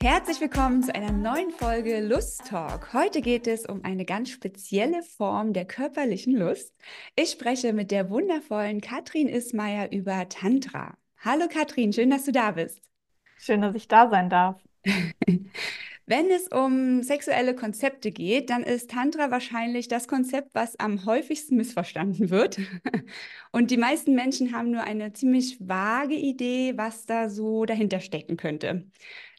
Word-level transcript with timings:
Herzlich 0.00 0.40
willkommen 0.40 0.84
zu 0.84 0.94
einer 0.94 1.10
neuen 1.10 1.50
Folge 1.50 2.00
Lust 2.00 2.46
Talk. 2.46 2.92
Heute 2.92 3.20
geht 3.20 3.48
es 3.48 3.66
um 3.66 3.84
eine 3.84 4.04
ganz 4.04 4.30
spezielle 4.30 5.02
Form 5.02 5.52
der 5.52 5.64
körperlichen 5.64 6.36
Lust. 6.36 6.72
Ich 7.16 7.30
spreche 7.30 7.72
mit 7.72 7.90
der 7.90 8.08
wundervollen 8.08 8.80
Katrin 8.80 9.26
Ismaier 9.26 9.90
über 9.90 10.28
Tantra. 10.28 10.96
Hallo 11.18 11.48
Katrin, 11.52 11.92
schön, 11.92 12.10
dass 12.10 12.24
du 12.24 12.30
da 12.30 12.52
bist. 12.52 12.80
Schön, 13.40 13.60
dass 13.60 13.74
ich 13.74 13.88
da 13.88 14.08
sein 14.08 14.30
darf. 14.30 14.62
Wenn 16.06 16.30
es 16.30 16.46
um 16.48 17.02
sexuelle 17.02 17.54
Konzepte 17.56 18.12
geht, 18.12 18.50
dann 18.50 18.62
ist 18.62 18.92
Tantra 18.92 19.32
wahrscheinlich 19.32 19.88
das 19.88 20.06
Konzept, 20.06 20.54
was 20.54 20.78
am 20.78 21.04
häufigsten 21.06 21.56
missverstanden 21.56 22.30
wird. 22.30 22.58
Und 23.52 23.72
die 23.72 23.76
meisten 23.76 24.14
Menschen 24.14 24.54
haben 24.54 24.70
nur 24.70 24.84
eine 24.84 25.12
ziemlich 25.12 25.58
vage 25.60 26.14
Idee, 26.14 26.74
was 26.76 27.04
da 27.04 27.28
so 27.28 27.66
dahinter 27.66 28.00
stecken 28.00 28.36
könnte. 28.36 28.86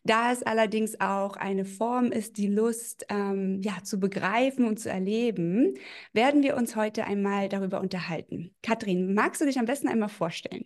Da 0.04 0.32
es 0.32 0.44
allerdings 0.44 1.00
auch 1.00 1.36
eine 1.36 1.66
Form 1.66 2.12
ist, 2.12 2.38
die 2.38 2.48
Lust 2.48 3.06
ähm, 3.10 3.62
ja, 3.62 3.84
zu 3.84 4.00
begreifen 4.00 4.66
und 4.66 4.80
zu 4.80 4.90
erleben, 4.90 5.76
werden 6.14 6.42
wir 6.44 6.56
uns 6.56 6.76
heute 6.76 7.06
einmal 7.06 7.50
darüber 7.50 7.82
unterhalten. 7.82 8.56
Katrin, 8.64 9.14
magst 9.14 9.42
du 9.42 9.46
dich 9.46 9.60
am 9.60 9.66
besten 9.66 9.88
einmal 9.88 10.10
vorstellen? 10.10 10.66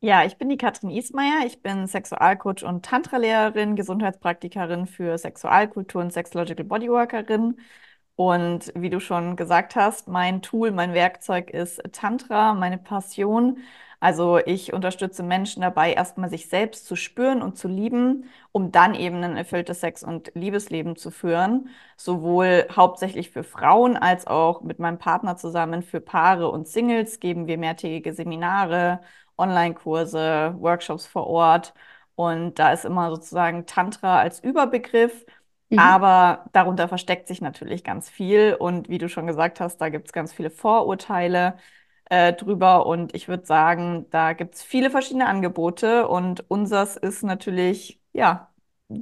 Ja, 0.00 0.24
ich 0.24 0.36
bin 0.38 0.48
die 0.48 0.56
Katrin 0.56 0.90
Ismaier. 0.90 1.44
Ich 1.46 1.60
bin 1.60 1.86
Sexualcoach 1.88 2.62
und 2.64 2.84
Tantra-Lehrerin, 2.84 3.74
Gesundheitspraktikerin 3.74 4.86
für 4.86 5.18
Sexualkultur 5.18 6.00
und 6.00 6.12
Sexological 6.12 6.64
Bodyworkerin. 6.64 7.58
Und 8.14 8.72
wie 8.76 8.90
du 8.90 9.00
schon 9.00 9.36
gesagt 9.36 9.74
hast, 9.76 10.08
mein 10.08 10.42
Tool, 10.42 10.70
mein 10.70 10.92
Werkzeug 10.94 11.50
ist 11.50 11.80
Tantra, 11.92 12.54
meine 12.54 12.78
Passion. 12.78 13.58
Also 14.00 14.38
ich 14.38 14.72
unterstütze 14.72 15.24
Menschen 15.24 15.62
dabei, 15.62 15.92
erstmal 15.92 16.30
sich 16.30 16.48
selbst 16.48 16.86
zu 16.86 16.94
spüren 16.94 17.42
und 17.42 17.56
zu 17.58 17.66
lieben, 17.66 18.30
um 18.52 18.70
dann 18.70 18.94
eben 18.94 19.24
ein 19.24 19.36
erfülltes 19.36 19.80
Sex- 19.80 20.04
und 20.04 20.30
Liebesleben 20.34 20.94
zu 20.94 21.10
führen. 21.10 21.68
Sowohl 21.96 22.68
hauptsächlich 22.74 23.30
für 23.30 23.42
Frauen 23.42 23.96
als 23.96 24.26
auch 24.28 24.62
mit 24.62 24.78
meinem 24.78 24.98
Partner 24.98 25.36
zusammen 25.36 25.82
für 25.82 26.00
Paare 26.00 26.48
und 26.48 26.68
Singles 26.68 27.18
geben 27.18 27.48
wir 27.48 27.58
mehrtägige 27.58 28.12
Seminare, 28.12 29.00
Online-Kurse, 29.36 30.54
Workshops 30.58 31.06
vor 31.06 31.26
Ort. 31.26 31.74
Und 32.14 32.58
da 32.60 32.72
ist 32.72 32.84
immer 32.84 33.10
sozusagen 33.10 33.66
Tantra 33.66 34.18
als 34.20 34.38
Überbegriff. 34.40 35.24
Mhm. 35.70 35.78
Aber 35.80 36.46
darunter 36.52 36.88
versteckt 36.88 37.28
sich 37.28 37.40
natürlich 37.40 37.84
ganz 37.84 38.08
viel. 38.08 38.54
Und 38.58 38.88
wie 38.88 38.98
du 38.98 39.08
schon 39.08 39.26
gesagt 39.26 39.60
hast, 39.60 39.78
da 39.80 39.88
gibt 39.88 40.06
es 40.06 40.12
ganz 40.12 40.32
viele 40.32 40.50
Vorurteile 40.50 41.56
äh, 42.10 42.32
drüber. 42.32 42.86
Und 42.86 43.14
ich 43.14 43.28
würde 43.28 43.46
sagen, 43.46 44.06
da 44.10 44.32
gibt 44.32 44.54
es 44.54 44.62
viele 44.62 44.90
verschiedene 44.90 45.26
Angebote 45.26 46.08
und 46.08 46.48
unseres 46.50 46.96
ist 46.96 47.22
natürlich, 47.22 48.00
ja, 48.12 48.52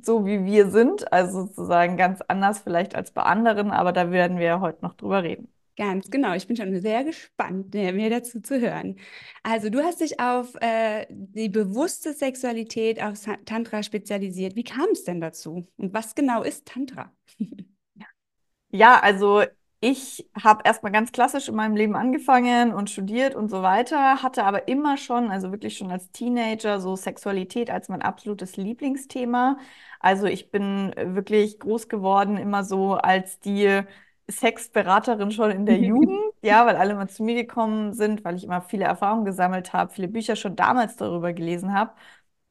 so 0.02 0.26
wie 0.26 0.44
wir 0.44 0.70
sind, 0.70 1.12
also 1.12 1.46
sozusagen 1.46 1.96
ganz 1.96 2.20
anders 2.28 2.60
vielleicht 2.60 2.94
als 2.94 3.12
bei 3.12 3.22
anderen, 3.22 3.70
aber 3.70 3.92
da 3.92 4.10
werden 4.10 4.38
wir 4.38 4.60
heute 4.60 4.82
noch 4.82 4.94
drüber 4.94 5.22
reden. 5.22 5.48
Ganz 5.76 6.10
genau. 6.10 6.34
Ich 6.34 6.46
bin 6.46 6.56
schon 6.56 6.80
sehr 6.80 7.04
gespannt, 7.04 7.74
mehr 7.74 8.08
dazu 8.08 8.40
zu 8.40 8.58
hören. 8.58 8.96
Also, 9.42 9.68
du 9.68 9.82
hast 9.82 10.00
dich 10.00 10.18
auf 10.18 10.54
äh, 10.60 11.06
die 11.10 11.50
bewusste 11.50 12.14
Sexualität, 12.14 13.02
auf 13.02 13.20
Tantra 13.44 13.82
spezialisiert. 13.82 14.56
Wie 14.56 14.64
kam 14.64 14.88
es 14.92 15.04
denn 15.04 15.20
dazu? 15.20 15.68
Und 15.76 15.92
was 15.92 16.14
genau 16.14 16.42
ist 16.42 16.66
Tantra? 16.66 17.12
ja, 18.70 18.98
also 19.00 19.42
ich 19.80 20.28
habe 20.42 20.62
erstmal 20.64 20.90
ganz 20.92 21.12
klassisch 21.12 21.48
in 21.48 21.54
meinem 21.54 21.76
Leben 21.76 21.94
angefangen 21.96 22.72
und 22.74 22.90
studiert 22.90 23.34
und 23.34 23.48
so 23.50 23.62
weiter, 23.62 24.22
hatte 24.22 24.44
aber 24.44 24.68
immer 24.68 24.96
schon, 24.96 25.30
also 25.30 25.52
wirklich 25.52 25.76
schon 25.76 25.90
als 25.90 26.10
Teenager, 26.12 26.80
so 26.80 26.96
Sexualität 26.96 27.70
als 27.70 27.88
mein 27.88 28.02
absolutes 28.02 28.56
Lieblingsthema. 28.56 29.58
Also 30.00 30.26
ich 30.26 30.50
bin 30.50 30.92
wirklich 30.96 31.60
groß 31.60 31.88
geworden, 31.88 32.36
immer 32.38 32.64
so 32.64 32.94
als 32.94 33.38
die 33.40 33.82
Sexberaterin 34.28 35.30
schon 35.30 35.50
in 35.52 35.66
der 35.66 35.78
Jugend, 35.80 36.18
ja, 36.42 36.66
weil 36.66 36.76
alle 36.76 36.94
mal 36.94 37.08
zu 37.08 37.22
mir 37.22 37.34
gekommen 37.36 37.92
sind, 37.92 38.24
weil 38.24 38.34
ich 38.36 38.44
immer 38.44 38.60
viele 38.62 38.84
Erfahrungen 38.84 39.24
gesammelt 39.24 39.72
habe, 39.72 39.92
viele 39.92 40.08
Bücher 40.08 40.34
schon 40.36 40.56
damals 40.56 40.96
darüber 40.96 41.32
gelesen 41.32 41.72
habe. 41.74 41.92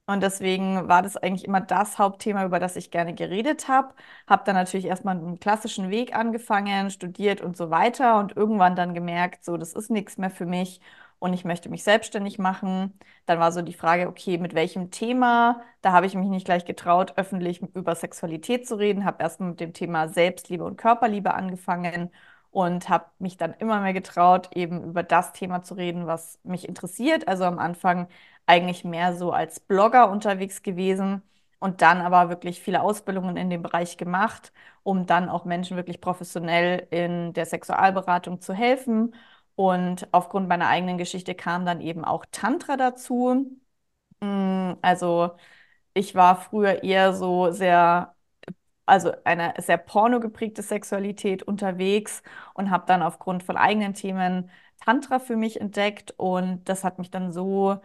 Und 0.08 0.22
deswegen 0.22 0.88
war 0.88 1.02
das 1.02 1.18
eigentlich 1.18 1.46
immer 1.46 1.62
das 1.62 1.98
Hauptthema, 1.98 2.46
über 2.46 2.60
das 2.60 2.76
ich 2.76 2.92
gerne 2.92 3.16
geredet 3.16 3.68
habe. 3.68 3.96
Habe 4.28 4.44
dann 4.46 4.54
natürlich 4.56 4.86
erstmal 4.86 5.18
einen 5.18 5.40
klassischen 5.40 5.90
Weg 5.90 6.16
angefangen, 6.16 6.92
studiert 6.92 7.42
und 7.42 7.58
so 7.58 7.72
weiter 7.72 8.20
und 8.20 8.38
irgendwann 8.38 8.76
dann 8.76 8.94
gemerkt, 8.94 9.44
so, 9.44 9.58
das 9.58 9.74
ist 9.74 9.90
nichts 9.90 10.18
mehr 10.20 10.30
für 10.30 10.46
mich 10.46 10.80
und 11.18 11.34
ich 11.34 11.44
möchte 11.44 11.70
mich 11.70 11.84
selbstständig 11.84 12.38
machen. 12.38 13.00
Dann 13.26 13.40
war 13.40 13.52
so 13.52 13.64
die 13.64 13.74
Frage, 13.74 14.08
okay, 14.08 14.38
mit 14.38 14.54
welchem 14.54 14.92
Thema? 14.92 15.62
Da 15.82 15.92
habe 15.92 16.06
ich 16.06 16.14
mich 16.14 16.28
nicht 16.30 16.46
gleich 16.46 16.66
getraut, 16.66 17.14
öffentlich 17.18 17.62
über 17.74 17.96
Sexualität 17.96 18.68
zu 18.68 18.76
reden, 18.78 19.06
habe 19.06 19.24
erstmal 19.24 19.50
mit 19.50 19.60
dem 19.60 19.74
Thema 19.74 20.08
Selbstliebe 20.08 20.64
und 20.64 20.78
Körperliebe 20.78 21.34
angefangen 21.34 22.12
und 22.56 22.88
habe 22.90 23.08
mich 23.20 23.36
dann 23.38 23.54
immer 23.56 23.82
mehr 23.82 23.92
getraut, 23.94 24.50
eben 24.56 24.84
über 24.86 25.04
das 25.04 25.34
Thema 25.34 25.62
zu 25.62 25.74
reden, 25.76 26.08
was 26.08 26.40
mich 26.44 26.68
interessiert. 26.70 27.28
Also 27.28 27.44
am 27.44 27.60
Anfang 27.60 28.08
eigentlich 28.46 28.86
mehr 28.86 29.14
so 29.16 29.32
als 29.34 29.60
Blogger 29.60 30.10
unterwegs 30.10 30.64
gewesen 30.64 31.22
und 31.60 31.82
dann 31.82 32.00
aber 32.02 32.30
wirklich 32.30 32.62
viele 32.62 32.82
Ausbildungen 32.82 33.36
in 33.38 33.50
dem 33.50 33.62
Bereich 33.62 33.98
gemacht, 33.98 34.54
um 34.84 35.06
dann 35.06 35.28
auch 35.30 35.44
Menschen 35.46 35.76
wirklich 35.78 36.00
professionell 36.00 36.88
in 36.92 37.34
der 37.34 37.46
Sexualberatung 37.46 38.40
zu 38.42 38.54
helfen. 38.54 39.14
Und 39.56 40.08
aufgrund 40.14 40.48
meiner 40.48 40.68
eigenen 40.70 40.98
Geschichte 40.98 41.36
kam 41.36 41.66
dann 41.66 41.82
eben 41.82 42.06
auch 42.06 42.26
Tantra 42.32 42.78
dazu. 42.78 43.52
Mm, 44.22 44.74
also 44.82 45.36
ich 45.94 46.16
war 46.16 46.38
früher 46.42 46.84
eher 46.84 47.14
so 47.16 47.52
sehr, 47.52 48.15
also 48.86 49.12
eine 49.24 49.54
sehr 49.60 49.78
pornogeprägte 49.78 50.62
Sexualität 50.62 51.44
unterwegs 51.44 52.22
und 52.54 52.70
habe 52.72 52.86
dann 52.88 53.02
aufgrund 53.02 53.44
von 53.44 53.58
eigenen 53.58 53.94
Themen 53.94 54.50
Tantra 54.84 55.20
für 55.20 55.36
mich 55.38 55.60
entdeckt 55.62 56.14
und 56.18 56.64
das 56.70 56.84
hat 56.84 57.00
mich 57.00 57.10
dann 57.12 57.32
so 57.32 57.78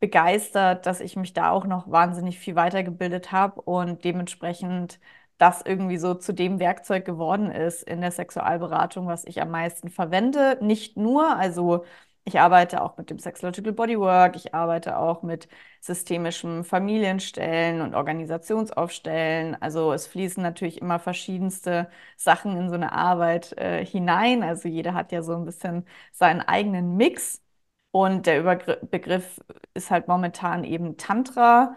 begeistert, 0.00 0.86
dass 0.86 1.00
ich 1.00 1.16
mich 1.16 1.32
da 1.32 1.50
auch 1.50 1.64
noch 1.66 1.90
wahnsinnig 1.90 2.38
viel 2.38 2.56
weitergebildet 2.56 3.30
habe 3.32 3.60
und 3.62 4.04
dementsprechend 4.04 4.98
das 5.38 5.62
irgendwie 5.64 5.96
so 5.98 6.14
zu 6.14 6.32
dem 6.32 6.58
Werkzeug 6.60 7.04
geworden 7.04 7.50
ist 7.50 7.82
in 7.84 8.00
der 8.00 8.10
Sexualberatung, 8.12 9.06
was 9.06 9.24
ich 9.24 9.40
am 9.40 9.50
meisten 9.50 9.88
verwende. 9.90 10.58
Nicht 10.60 10.96
nur, 10.96 11.36
also 11.36 11.84
ich 12.24 12.38
arbeite 12.40 12.82
auch 12.82 12.96
mit 12.96 13.10
dem 13.10 13.18
Sexological 13.18 13.72
Bodywork, 13.72 14.36
ich 14.36 14.54
arbeite 14.54 14.98
auch 14.98 15.22
mit 15.22 15.48
systemischem 15.82 16.64
Familienstellen 16.64 17.80
und 17.80 17.94
Organisationsaufstellen. 17.94 19.60
Also 19.60 19.92
es 19.92 20.06
fließen 20.06 20.42
natürlich 20.42 20.80
immer 20.80 21.00
verschiedenste 21.00 21.90
Sachen 22.16 22.56
in 22.56 22.68
so 22.68 22.76
eine 22.76 22.92
Arbeit 22.92 23.52
äh, 23.58 23.84
hinein. 23.84 24.44
Also 24.44 24.68
jeder 24.68 24.94
hat 24.94 25.10
ja 25.12 25.22
so 25.22 25.34
ein 25.34 25.44
bisschen 25.44 25.84
seinen 26.12 26.40
eigenen 26.40 26.96
Mix. 26.96 27.42
Und 27.90 28.26
der 28.26 28.40
Überbegriff 28.40 29.40
ist 29.74 29.90
halt 29.90 30.08
momentan 30.08 30.64
eben 30.64 30.96
Tantra. 30.96 31.76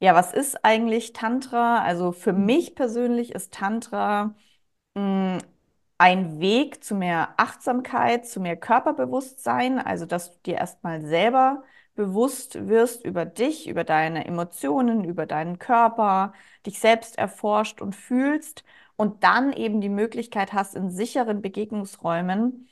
Ja, 0.00 0.14
was 0.14 0.32
ist 0.32 0.64
eigentlich 0.64 1.12
Tantra? 1.12 1.82
Also 1.82 2.12
für 2.12 2.32
mich 2.32 2.74
persönlich 2.74 3.32
ist 3.34 3.52
Tantra 3.54 4.34
mh, 4.94 5.38
hm, 5.38 5.38
ein 5.98 6.40
Weg 6.40 6.84
zu 6.84 6.94
mehr 6.94 7.34
Achtsamkeit, 7.38 8.26
zu 8.26 8.40
mehr 8.40 8.56
Körperbewusstsein, 8.56 9.78
also 9.78 10.06
dass 10.06 10.32
du 10.32 10.38
dir 10.46 10.56
erstmal 10.56 11.02
selber 11.02 11.64
bewusst 11.94 12.68
wirst 12.68 13.04
über 13.04 13.24
dich, 13.24 13.68
über 13.68 13.84
deine 13.84 14.26
Emotionen, 14.26 15.04
über 15.04 15.26
deinen 15.26 15.58
Körper, 15.58 16.32
dich 16.66 16.80
selbst 16.80 17.18
erforscht 17.18 17.80
und 17.80 17.94
fühlst 17.94 18.64
und 18.96 19.24
dann 19.24 19.52
eben 19.52 19.80
die 19.80 19.88
Möglichkeit 19.88 20.52
hast, 20.52 20.74
in 20.74 20.90
sicheren 20.90 21.42
Begegnungsräumen 21.42 22.68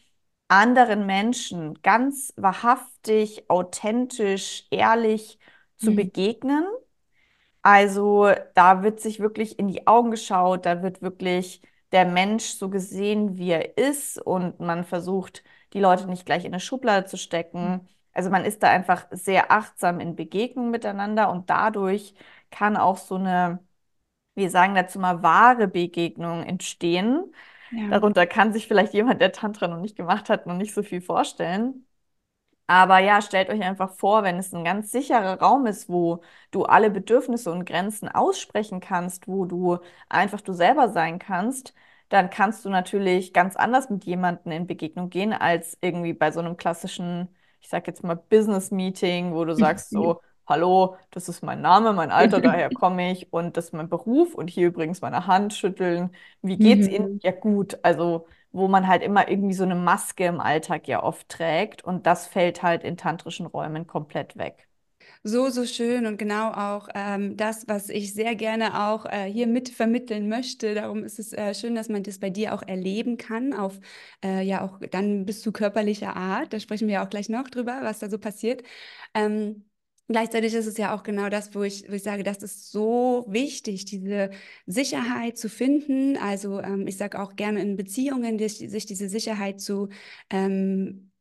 anderen 0.49 1.06
Menschen 1.06 1.81
ganz 1.83 2.34
wahrhaftig, 2.37 3.49
authentisch, 3.49 4.66
ehrlich 4.71 5.39
zu 5.78 5.92
mhm. 5.92 5.97
begegnen. 5.97 6.66
Also 7.63 8.28
da 8.54 8.83
wird 8.83 9.01
sich 9.01 9.21
wirklich 9.21 9.59
in 9.59 9.69
die 9.69 9.86
Augen 9.86 10.10
geschaut, 10.10 10.66
da 10.66 10.83
wird 10.83 11.01
wirklich 11.01 11.63
der 11.92 12.04
Mensch 12.07 12.45
so 12.45 12.69
gesehen, 12.69 13.39
wie 13.39 13.51
er 13.51 13.78
ist 13.78 14.19
und 14.21 14.60
man 14.60 14.84
versucht, 14.84 15.42
die 15.72 15.80
Leute 15.80 16.07
nicht 16.07 16.27
gleich 16.27 16.45
in 16.45 16.53
eine 16.53 16.60
Schublade 16.60 17.07
zu 17.07 17.16
stecken. 17.16 17.89
Also 18.12 18.30
man 18.30 18.44
ist 18.44 18.62
da 18.62 18.70
einfach 18.70 19.06
sehr 19.10 19.50
achtsam 19.50 20.00
in 20.00 20.16
Begegnung 20.16 20.70
miteinander 20.70 21.30
und 21.30 21.50
dadurch 21.50 22.14
kann 22.50 22.76
auch 22.76 22.97
so 22.98 23.16
eine, 23.16 23.60
wir 24.34 24.50
sagen 24.50 24.74
dazu 24.74 24.98
mal, 25.00 25.22
wahre 25.22 25.68
Begegnung 25.68 26.44
entstehen. 26.44 27.34
Ja. 27.70 27.88
Darunter 27.88 28.26
kann 28.26 28.53
sich 28.53 28.68
vielleicht 28.68 28.94
jemand, 28.94 29.20
der 29.20 29.32
Tantra 29.32 29.68
noch 29.68 29.80
nicht 29.80 29.97
gemacht 29.97 30.28
hat, 30.30 30.47
noch 30.47 30.56
nicht 30.56 30.74
so 30.74 30.82
viel 30.82 31.00
vorstellen. 31.03 31.86
Aber 32.66 32.98
ja, 33.00 33.20
stellt 33.20 33.50
euch 33.50 33.60
einfach 33.62 33.91
vor, 33.97 34.22
wenn 34.22 34.38
es 34.38 34.53
ein 34.54 34.64
ganz 34.64 34.91
sicherer 34.92 35.38
Raum 35.41 35.66
ist, 35.66 35.88
wo 35.88 36.22
du 36.50 36.64
alle 36.64 36.91
Bedürfnisse 36.91 37.50
und 37.53 37.66
Grenzen 37.66 38.09
aussprechen 38.09 38.80
kannst, 38.80 39.28
wo 39.28 39.44
du 39.44 39.78
einfach 40.09 40.41
du 40.41 40.53
selber 40.53 40.88
sein 40.91 41.18
kannst, 41.18 41.74
dann 42.09 42.30
kannst 42.30 42.64
du 42.64 42.70
natürlich 42.70 43.32
ganz 43.34 43.56
anders 43.56 43.91
mit 43.91 44.04
jemandem 44.04 44.53
in 44.53 44.66
Begegnung 44.66 45.10
gehen, 45.10 45.32
als 45.32 45.76
irgendwie 45.82 46.14
bei 46.14 46.30
so 46.32 46.41
einem 46.41 46.56
klassischen, 46.56 47.28
ich 47.62 47.68
sag 47.68 47.86
jetzt 47.86 48.03
mal, 48.04 48.16
Business-Meeting, 48.16 49.32
wo 49.34 49.44
du 49.44 49.54
sagst 49.56 49.92
so, 49.92 50.20
hallo, 50.48 50.97
das 51.10 51.28
ist 51.28 51.42
mein 51.42 51.60
Name, 51.62 51.92
mein 51.92 52.10
Alter, 52.10 52.41
daher 52.42 52.70
komme 52.70 53.12
ich 53.12 53.32
und 53.32 53.56
das 53.56 53.66
ist 53.66 53.72
mein 53.74 53.88
Beruf 53.88 54.34
und 54.34 54.48
hier 54.50 54.68
übrigens 54.68 55.00
meine 55.00 55.26
Hand 55.26 55.54
schütteln. 55.54 56.10
Wie 56.42 56.59
geht's 56.59 56.88
Ihnen? 56.88 57.09
Mhm. 57.09 57.20
Ja, 57.20 57.30
gut. 57.32 57.78
Also, 57.84 58.26
wo 58.53 58.68
man 58.68 58.86
halt 58.88 59.03
immer 59.03 59.28
irgendwie 59.28 59.54
so 59.54 59.64
eine 59.64 59.74
Maske 59.76 60.24
im 60.26 60.41
Alltag 60.41 60.86
ja 60.88 61.03
oft 61.03 61.28
trägt 61.28 61.82
und 61.84 62.06
das 62.06 62.26
fällt 62.26 62.62
halt 62.62 62.84
in 62.84 62.97
tantrischen 62.97 63.47
Räumen 63.47 63.86
komplett 63.86 64.36
weg. 64.36 64.68
So, 65.24 65.51
so 65.51 65.65
schön 65.66 66.07
und 66.07 66.16
genau 66.16 66.51
auch 66.51 66.89
ähm, 66.97 67.36
das, 67.36 67.69
was 67.69 67.89
ich 67.89 68.13
sehr 68.13 68.34
gerne 68.34 68.89
auch 68.89 69.07
äh, 69.07 69.30
hier 69.30 69.47
mit 69.47 69.69
vermitteln 69.69 70.28
möchte. 70.28 70.74
Darum 70.74 71.04
ist 71.04 71.21
es 71.21 71.33
äh, 71.33 71.54
schön, 71.54 71.77
dass 71.77 71.89
man 71.89 72.03
das 72.03 72.19
bei 72.19 72.28
dir 72.28 72.53
auch 72.54 72.63
erleben 72.63 73.19
kann, 73.19 73.53
auf 73.53 73.78
äh, 74.24 74.42
ja 74.42 74.63
auch 74.65 74.80
dann 74.91 75.24
bis 75.24 75.41
zu 75.41 75.53
körperlicher 75.53 76.16
Art. 76.16 76.53
Da 76.53 76.59
sprechen 76.59 76.89
wir 76.89 77.03
auch 77.04 77.09
gleich 77.09 77.28
noch 77.28 77.48
drüber, 77.48 77.78
was 77.83 78.01
da 78.01 78.10
so 78.10 78.19
passiert. 78.19 78.63
Ähm, 79.15 79.65
Gleichzeitig 80.09 80.53
ist 80.53 80.66
es 80.66 80.77
ja 80.77 80.95
auch 80.95 81.04
genau 81.04 81.28
das, 81.30 81.54
wo 81.54 81.63
ich, 81.63 81.89
wo 81.89 81.95
ich 81.95 82.03
sage, 82.03 82.22
das 82.24 82.42
ist 82.42 82.71
so 82.71 83.24
wichtig, 83.28 83.84
diese 83.86 84.30
Sicherheit 84.66 85.39
zu 85.39 85.48
finden. 85.48 86.19
Also 86.19 86.60
ähm, 86.60 86.86
ich 86.86 86.97
sage 86.98 87.19
auch 87.22 87.34
gerne 87.36 87.63
in 87.63 87.77
Beziehungen, 87.77 88.36
die, 88.36 88.48
sich 88.48 88.84
diese 88.84 89.09
Sicherheit 89.09 89.60
zu 89.60 89.89
ähm, 90.28 91.11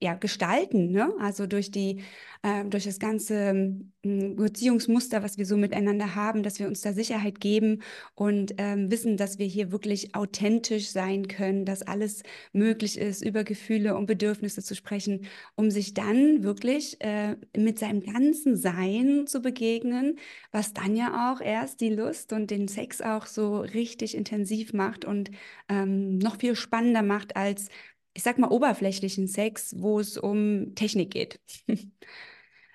ja, 0.00 0.14
gestalten, 0.14 0.90
ne? 0.90 1.12
Also 1.18 1.46
durch 1.46 1.70
die, 1.70 2.02
äh, 2.42 2.64
durch 2.66 2.84
das 2.84 2.98
ganze 2.98 3.34
ähm, 3.34 4.36
Beziehungsmuster, 4.36 5.22
was 5.22 5.38
wir 5.38 5.46
so 5.46 5.56
miteinander 5.56 6.14
haben, 6.14 6.42
dass 6.42 6.58
wir 6.58 6.68
uns 6.68 6.82
da 6.82 6.92
Sicherheit 6.92 7.40
geben 7.40 7.82
und 8.14 8.54
ähm, 8.58 8.90
wissen, 8.90 9.16
dass 9.16 9.38
wir 9.38 9.46
hier 9.46 9.72
wirklich 9.72 10.14
authentisch 10.14 10.90
sein 10.90 11.26
können, 11.28 11.64
dass 11.64 11.82
alles 11.82 12.22
möglich 12.52 12.98
ist, 12.98 13.24
über 13.24 13.44
Gefühle 13.44 13.96
und 13.96 14.06
Bedürfnisse 14.06 14.62
zu 14.62 14.74
sprechen, 14.74 15.26
um 15.54 15.70
sich 15.70 15.94
dann 15.94 16.42
wirklich 16.42 17.00
äh, 17.00 17.36
mit 17.56 17.78
seinem 17.78 18.02
ganzen 18.02 18.56
Sein 18.56 19.26
zu 19.26 19.40
begegnen, 19.40 20.18
was 20.52 20.74
dann 20.74 20.96
ja 20.96 21.32
auch 21.32 21.40
erst 21.40 21.80
die 21.80 21.90
Lust 21.90 22.32
und 22.32 22.50
den 22.50 22.68
Sex 22.68 23.00
auch 23.00 23.26
so 23.26 23.60
richtig 23.60 24.14
intensiv 24.14 24.74
macht 24.74 25.04
und 25.06 25.30
ähm, 25.68 26.18
noch 26.18 26.36
viel 26.38 26.56
spannender 26.56 27.02
macht 27.02 27.36
als 27.36 27.68
ich 28.14 28.22
sag 28.22 28.38
mal, 28.38 28.50
oberflächlichen 28.50 29.28
Sex, 29.28 29.74
wo 29.78 30.00
es 30.00 30.16
um 30.16 30.74
Technik 30.74 31.10
geht. 31.12 31.40
äh, 31.68 31.88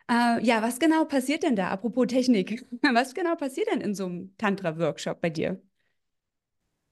ja, 0.07 0.61
was 0.61 0.79
genau 0.79 1.05
passiert 1.05 1.43
denn 1.43 1.55
da? 1.55 1.69
Apropos 1.69 2.07
Technik, 2.07 2.65
was 2.93 3.13
genau 3.13 3.35
passiert 3.35 3.67
denn 3.71 3.81
in 3.81 3.95
so 3.95 4.05
einem 4.05 4.35
Tantra-Workshop 4.37 5.21
bei 5.21 5.29
dir? 5.29 5.61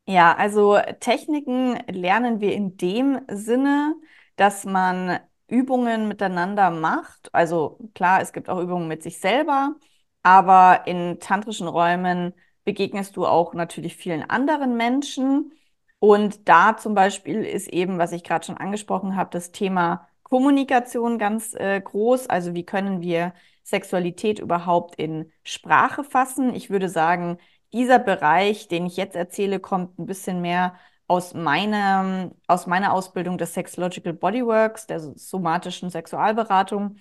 Ja, 0.09 0.35
also 0.37 0.77
Techniken 1.01 1.77
lernen 1.89 2.39
wir 2.39 2.53
in 2.53 2.77
dem 2.77 3.19
Sinne, 3.29 3.95
dass 4.37 4.63
man 4.63 5.19
Übungen 5.47 6.07
miteinander 6.07 6.71
macht. 6.71 7.33
Also 7.33 7.89
klar, 7.93 8.21
es 8.21 8.31
gibt 8.31 8.49
auch 8.49 8.59
Übungen 8.61 8.87
mit 8.87 9.03
sich 9.03 9.19
selber, 9.19 9.75
aber 10.23 10.87
in 10.87 11.19
tantrischen 11.19 11.67
Räumen 11.67 12.33
begegnest 12.63 13.17
du 13.17 13.25
auch 13.25 13.53
natürlich 13.53 13.95
vielen 13.97 14.29
anderen 14.29 14.77
Menschen. 14.77 15.51
Und 15.99 16.47
da 16.47 16.77
zum 16.77 16.93
Beispiel 16.93 17.43
ist 17.43 17.67
eben, 17.69 17.97
was 17.97 18.11
ich 18.11 18.23
gerade 18.23 18.45
schon 18.45 18.57
angesprochen 18.57 19.15
habe, 19.15 19.29
das 19.31 19.51
Thema 19.51 20.07
Kommunikation 20.23 21.17
ganz 21.17 21.53
äh, 21.55 21.81
groß. 21.81 22.27
Also 22.27 22.53
wie 22.53 22.65
können 22.65 23.01
wir 23.01 23.33
Sexualität 23.63 24.39
überhaupt 24.39 24.95
in 24.95 25.31
Sprache 25.43 26.03
fassen? 26.03 26.53
Ich 26.53 26.69
würde 26.69 26.89
sagen, 26.89 27.37
dieser 27.73 27.99
Bereich, 27.99 28.67
den 28.67 28.85
ich 28.85 28.97
jetzt 28.97 29.15
erzähle, 29.15 29.59
kommt 29.59 29.97
ein 29.99 30.05
bisschen 30.05 30.41
mehr 30.41 30.75
aus 31.07 31.33
meiner, 31.33 32.31
aus 32.47 32.67
meiner 32.67 32.93
Ausbildung 32.93 33.37
des 33.37 33.53
Sexological 33.53 34.13
Bodyworks, 34.13 34.87
der 34.87 34.99
somatischen 34.99 35.89
Sexualberatung. 35.89 36.97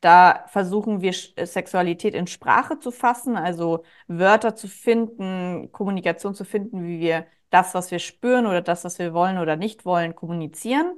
Da 0.00 0.44
versuchen 0.48 1.00
wir 1.00 1.12
Sexualität 1.12 2.14
in 2.14 2.28
Sprache 2.28 2.78
zu 2.78 2.92
fassen, 2.92 3.36
also 3.36 3.84
Wörter 4.06 4.54
zu 4.54 4.68
finden, 4.68 5.72
Kommunikation 5.72 6.34
zu 6.34 6.44
finden, 6.44 6.84
wie 6.84 7.00
wir 7.00 7.26
das, 7.50 7.74
was 7.74 7.90
wir 7.90 7.98
spüren 7.98 8.46
oder 8.46 8.60
das, 8.62 8.84
was 8.84 8.98
wir 8.98 9.12
wollen 9.14 9.38
oder 9.38 9.56
nicht 9.56 9.84
wollen, 9.84 10.14
kommunizieren. 10.14 10.94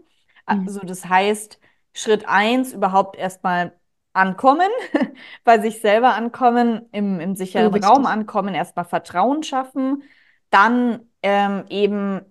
Also 0.47 0.81
das 0.81 1.05
heißt, 1.09 1.61
Schritt 1.93 2.25
eins 2.27 2.73
überhaupt 2.73 3.17
erstmal 3.17 3.79
ankommen, 4.13 4.69
bei 5.45 5.61
sich 5.61 5.81
selber 5.81 6.15
ankommen, 6.15 6.89
im, 6.93 7.21
im 7.21 7.37
sicheren 7.37 7.67
Raum 7.75 8.05
richtig. 8.05 8.07
ankommen, 8.07 8.55
erstmal 8.55 8.85
Vertrauen 8.85 9.43
schaffen, 9.43 10.03
dann 10.51 11.09
ähm, 11.23 11.65
eben 11.69 12.23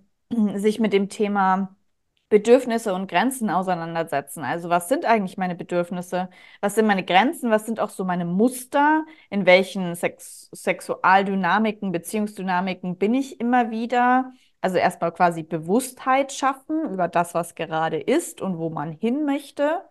sich 0.56 0.80
mit 0.80 0.94
dem 0.94 1.10
Thema 1.10 1.75
Bedürfnisse 2.29 2.93
und 2.93 3.09
Grenzen 3.09 3.49
auseinandersetzen. 3.49 4.43
Also 4.43 4.69
was 4.69 4.87
sind 4.87 5.05
eigentlich 5.05 5.37
meine 5.37 5.55
Bedürfnisse? 5.55 6.29
Was 6.61 6.75
sind 6.75 6.85
meine 6.85 7.03
Grenzen? 7.03 7.49
Was 7.49 7.65
sind 7.65 7.79
auch 7.79 7.89
so 7.89 8.05
meine 8.05 8.25
Muster? 8.25 9.05
In 9.29 9.45
welchen 9.45 9.95
Sex 9.95 10.49
Sexualdynamiken, 10.53 11.91
Beziehungsdynamiken 11.91 12.97
bin 12.97 13.13
ich 13.15 13.39
immer 13.39 13.71
wieder? 13.71 14.31
Also 14.61 14.77
erstmal 14.77 15.11
quasi 15.13 15.43
Bewusstheit 15.43 16.31
schaffen 16.31 16.83
über 16.91 17.07
das, 17.07 17.33
was 17.33 17.55
gerade 17.55 17.97
ist 17.99 18.41
und 18.41 18.57
wo 18.59 18.69
man 18.69 18.91
hin 18.91 19.25
möchte. 19.25 19.81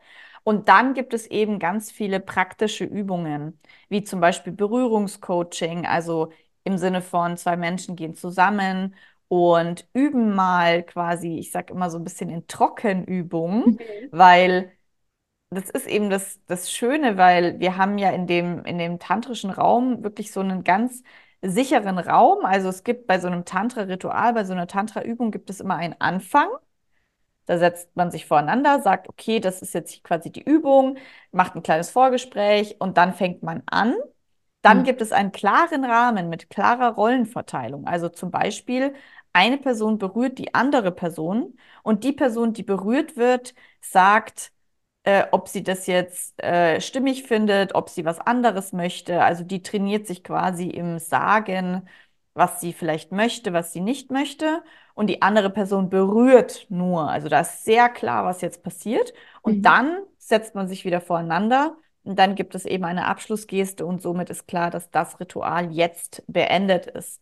Und 0.44 0.68
dann 0.68 0.94
gibt 0.94 1.14
es 1.14 1.26
eben 1.26 1.58
ganz 1.58 1.90
viele 1.90 2.20
praktische 2.20 2.84
Übungen, 2.84 3.60
wie 3.88 4.02
zum 4.04 4.20
Beispiel 4.20 4.52
Berührungscoaching, 4.52 5.86
also 5.86 6.32
im 6.64 6.78
Sinne 6.78 7.02
von 7.02 7.36
zwei 7.36 7.56
Menschen 7.56 7.96
gehen 7.96 8.14
zusammen 8.14 8.94
und 9.28 9.88
üben 9.94 10.34
mal 10.34 10.82
quasi, 10.84 11.38
ich 11.38 11.50
sage 11.52 11.72
immer 11.74 11.90
so 11.90 11.98
ein 11.98 12.04
bisschen 12.04 12.30
in 12.30 12.46
Trockenübungen, 12.46 13.76
Mhm. 13.78 14.10
weil 14.10 14.72
das 15.50 15.70
ist 15.70 15.86
eben 15.86 16.10
das, 16.10 16.40
das 16.46 16.70
Schöne, 16.70 17.16
weil 17.16 17.58
wir 17.60 17.76
haben 17.76 17.98
ja 17.98 18.10
in 18.10 18.26
dem, 18.26 18.64
in 18.64 18.78
dem 18.78 18.98
tantrischen 18.98 19.50
Raum 19.50 20.02
wirklich 20.04 20.32
so 20.32 20.40
einen 20.40 20.64
ganz 20.64 21.02
sicheren 21.42 21.98
Raum. 21.98 22.44
Also 22.44 22.68
es 22.68 22.84
gibt 22.84 23.06
bei 23.06 23.18
so 23.20 23.28
einem 23.28 23.44
Tantra-Ritual, 23.46 24.34
bei 24.34 24.44
so 24.44 24.52
einer 24.52 24.66
Tantra-Übung 24.66 25.30
gibt 25.30 25.50
es 25.50 25.60
immer 25.60 25.76
einen 25.76 25.96
Anfang. 26.00 26.48
Da 27.46 27.58
setzt 27.58 27.96
man 27.96 28.10
sich 28.10 28.26
voreinander, 28.26 28.80
sagt, 28.82 29.08
okay, 29.08 29.40
das 29.40 29.62
ist 29.62 29.72
jetzt 29.74 30.04
quasi 30.04 30.30
die 30.30 30.42
Übung, 30.42 30.98
macht 31.32 31.54
ein 31.56 31.62
kleines 31.62 31.90
Vorgespräch 31.90 32.76
und 32.80 32.98
dann 32.98 33.14
fängt 33.14 33.42
man 33.42 33.62
an. 33.66 33.94
Dann 34.62 34.78
Mhm. 34.80 34.84
gibt 34.84 35.00
es 35.02 35.12
einen 35.12 35.32
klaren 35.32 35.84
Rahmen 35.84 36.28
mit 36.28 36.50
klarer 36.50 36.94
Rollenverteilung. 36.94 37.86
Also 37.86 38.08
zum 38.10 38.30
Beispiel, 38.30 38.94
eine 39.32 39.58
Person 39.58 39.98
berührt 39.98 40.38
die 40.38 40.54
andere 40.54 40.92
Person 40.92 41.58
und 41.82 42.04
die 42.04 42.12
Person, 42.12 42.52
die 42.52 42.62
berührt 42.62 43.16
wird, 43.16 43.54
sagt, 43.80 44.52
äh, 45.04 45.24
ob 45.32 45.48
sie 45.48 45.62
das 45.62 45.86
jetzt 45.86 46.42
äh, 46.42 46.80
stimmig 46.80 47.24
findet, 47.24 47.74
ob 47.74 47.88
sie 47.90 48.04
was 48.04 48.20
anderes 48.20 48.72
möchte. 48.72 49.22
Also 49.22 49.44
die 49.44 49.62
trainiert 49.62 50.06
sich 50.06 50.24
quasi 50.24 50.68
im 50.68 50.98
Sagen, 50.98 51.88
was 52.34 52.60
sie 52.60 52.72
vielleicht 52.72 53.10
möchte, 53.12 53.52
was 53.52 53.72
sie 53.72 53.80
nicht 53.80 54.10
möchte. 54.10 54.62
Und 54.94 55.08
die 55.08 55.22
andere 55.22 55.50
Person 55.50 55.88
berührt 55.90 56.66
nur. 56.68 57.08
Also 57.10 57.28
da 57.28 57.40
ist 57.40 57.64
sehr 57.64 57.88
klar, 57.88 58.24
was 58.24 58.40
jetzt 58.40 58.62
passiert. 58.62 59.12
Und 59.42 59.58
Mhm. 59.58 59.62
dann 59.62 59.98
setzt 60.18 60.54
man 60.54 60.68
sich 60.68 60.84
wieder 60.84 61.00
voreinander. 61.00 61.76
Und 62.04 62.18
dann 62.18 62.34
gibt 62.36 62.54
es 62.54 62.64
eben 62.64 62.84
eine 62.84 63.06
Abschlussgeste 63.06 63.84
und 63.84 64.00
somit 64.00 64.30
ist 64.30 64.46
klar, 64.48 64.70
dass 64.70 64.90
das 64.90 65.20
Ritual 65.20 65.70
jetzt 65.72 66.22
beendet 66.26 66.86
ist. 66.86 67.20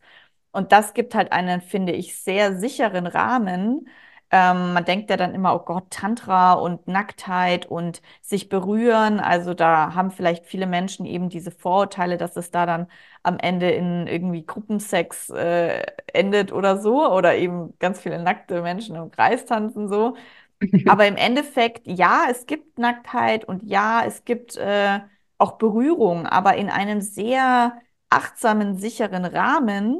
Und 0.52 0.72
das 0.72 0.94
gibt 0.94 1.14
halt 1.14 1.32
einen, 1.32 1.60
finde 1.60 1.92
ich, 1.92 2.16
sehr 2.22 2.56
sicheren 2.58 3.06
Rahmen. 3.06 3.88
Ähm, 4.30 4.72
man 4.72 4.84
denkt 4.84 5.08
ja 5.10 5.16
dann 5.16 5.34
immer, 5.34 5.54
oh 5.54 5.60
Gott, 5.64 5.90
Tantra 5.90 6.54
und 6.54 6.88
Nacktheit 6.88 7.66
und 7.66 8.02
sich 8.22 8.48
berühren. 8.48 9.20
Also 9.20 9.54
da 9.54 9.94
haben 9.94 10.10
vielleicht 10.10 10.46
viele 10.46 10.66
Menschen 10.66 11.06
eben 11.06 11.28
diese 11.28 11.50
Vorurteile, 11.52 12.16
dass 12.16 12.36
es 12.36 12.50
da 12.50 12.66
dann 12.66 12.88
am 13.22 13.38
Ende 13.38 13.70
in 13.70 14.06
irgendwie 14.06 14.44
Gruppensex 14.44 15.30
äh, 15.30 15.82
endet 16.12 16.52
oder 16.52 16.78
so 16.78 17.06
oder 17.12 17.36
eben 17.36 17.78
ganz 17.78 18.00
viele 18.00 18.18
nackte 18.22 18.62
Menschen 18.62 18.96
im 18.96 19.10
Kreis 19.10 19.44
tanzen 19.44 19.88
so. 19.88 20.16
Aber 20.86 21.06
im 21.06 21.16
Endeffekt, 21.16 21.86
ja, 21.86 22.24
es 22.30 22.46
gibt 22.46 22.78
Nacktheit 22.78 23.44
und 23.44 23.62
ja, 23.64 24.04
es 24.06 24.24
gibt 24.24 24.56
äh, 24.56 25.00
auch 25.38 25.58
Berührung, 25.58 26.26
aber 26.26 26.56
in 26.56 26.70
einem 26.70 27.00
sehr 27.02 27.78
achtsamen, 28.10 28.78
sicheren 28.78 29.24
Rahmen 29.26 29.98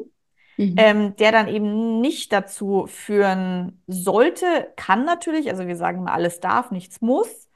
Mhm. 0.59 0.87
ähm, 0.91 1.17
der 1.17 1.33
dann 1.33 1.49
eben 1.49 2.01
nicht 2.01 2.33
dazu 2.33 2.87
führen 2.87 3.83
sollte, 3.87 4.73
kann 4.77 5.05
natürlich, 5.05 5.49
also 5.51 5.67
wir 5.67 5.77
sagen 5.77 6.05
mal, 6.05 6.13
alles 6.13 6.41
darf, 6.41 6.71
nichts 6.71 7.01
muss, 7.01 7.49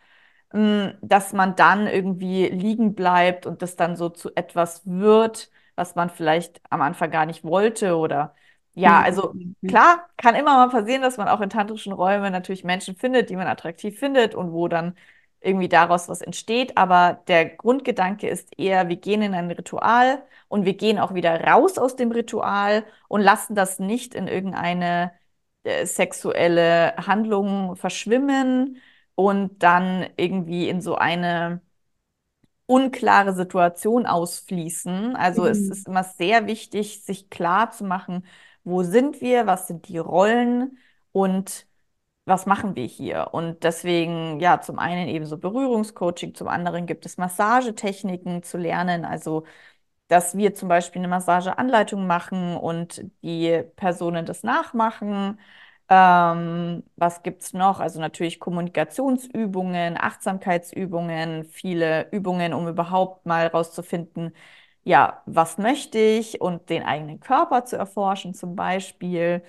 ähm, 0.52 0.94
dass 1.02 1.32
man 1.32 1.56
dann 1.56 1.86
irgendwie 1.86 2.46
liegen 2.48 2.94
bleibt 2.94 3.46
und 3.46 3.62
das 3.62 3.76
dann 3.76 3.96
so 3.96 4.08
zu 4.08 4.30
etwas 4.36 4.82
wird, 4.86 5.50
was 5.76 5.94
man 5.94 6.10
vielleicht 6.10 6.60
am 6.70 6.82
Anfang 6.82 7.10
gar 7.10 7.26
nicht 7.26 7.44
wollte 7.44 7.96
oder 7.96 8.34
ja, 8.74 9.00
Ja, 9.00 9.02
also 9.02 9.36
ja. 9.60 9.60
klar, 9.66 10.08
kann 10.16 10.34
immer 10.34 10.54
mal 10.56 10.68
passieren, 10.70 11.02
dass 11.02 11.16
man 11.16 11.28
auch 11.28 11.40
in 11.40 11.50
tantrischen 11.50 11.92
Räumen 11.92 12.32
natürlich 12.32 12.64
Menschen 12.64 12.96
findet, 12.96 13.30
die 13.30 13.36
man 13.36 13.46
attraktiv 13.46 13.98
findet 13.98 14.34
und 14.34 14.52
wo 14.52 14.68
dann 14.68 14.96
irgendwie 15.40 15.68
daraus 15.68 16.08
was 16.08 16.20
entsteht, 16.20 16.76
aber 16.76 17.22
der 17.28 17.46
Grundgedanke 17.56 18.28
ist 18.28 18.58
eher, 18.58 18.88
wir 18.88 18.96
gehen 18.96 19.22
in 19.22 19.34
ein 19.34 19.50
Ritual 19.50 20.22
und 20.48 20.64
wir 20.66 20.74
gehen 20.74 20.98
auch 20.98 21.14
wieder 21.14 21.40
raus 21.42 21.78
aus 21.78 21.96
dem 21.96 22.10
Ritual 22.12 22.84
und 23.08 23.22
lassen 23.22 23.54
das 23.54 23.78
nicht 23.78 24.14
in 24.14 24.28
irgendeine 24.28 25.12
äh, 25.64 25.86
sexuelle 25.86 26.94
Handlung 26.96 27.76
verschwimmen 27.76 28.78
und 29.14 29.62
dann 29.62 30.06
irgendwie 30.16 30.68
in 30.68 30.80
so 30.80 30.94
eine 30.96 31.62
unklare 32.66 33.34
Situation 33.34 34.06
ausfließen. 34.06 35.16
Also 35.16 35.46
es 35.46 35.68
Mhm. 35.68 35.70
ist 35.70 35.86
immer 35.86 36.04
sehr 36.04 36.46
wichtig, 36.46 37.02
sich 37.04 37.30
klar 37.30 37.70
zu 37.70 37.84
machen, 37.84 38.24
wo 38.64 38.82
sind 38.82 39.20
wir, 39.20 39.46
was 39.46 39.66
sind 39.66 39.88
die 39.88 39.98
Rollen 39.98 40.78
und 41.12 41.66
was 42.24 42.46
machen 42.46 42.76
wir 42.76 42.86
hier? 42.86 43.28
Und 43.32 43.64
deswegen, 43.64 44.40
ja, 44.40 44.60
zum 44.60 44.78
einen 44.78 45.08
eben 45.08 45.26
so 45.26 45.38
Berührungscoaching, 45.38 46.34
zum 46.34 46.48
anderen 46.48 46.86
gibt 46.86 47.06
es 47.06 47.16
Massagetechniken 47.18 48.42
zu 48.42 48.58
lernen, 48.58 49.04
also 49.04 49.44
dass 50.08 50.36
wir 50.36 50.54
zum 50.54 50.68
Beispiel 50.68 51.00
eine 51.00 51.08
Massageanleitung 51.08 52.06
machen 52.06 52.56
und 52.56 53.02
die 53.22 53.62
Personen 53.76 54.26
das 54.26 54.42
nachmachen. 54.42 55.38
Ähm, 55.88 56.84
was 56.96 57.22
gibt's 57.22 57.52
noch? 57.52 57.80
Also 57.80 58.00
natürlich 58.00 58.40
Kommunikationsübungen, 58.40 59.96
Achtsamkeitsübungen, 59.98 61.44
viele 61.44 62.08
Übungen, 62.12 62.54
um 62.54 62.68
überhaupt 62.68 63.26
mal 63.26 63.46
rauszufinden, 63.48 64.34
ja, 64.84 65.22
was 65.26 65.58
möchte 65.58 65.98
ich 65.98 66.40
und 66.40 66.70
den 66.70 66.82
eigenen 66.84 67.20
Körper 67.20 67.64
zu 67.64 67.76
erforschen 67.76 68.34
zum 68.34 68.56
Beispiel 68.56 69.42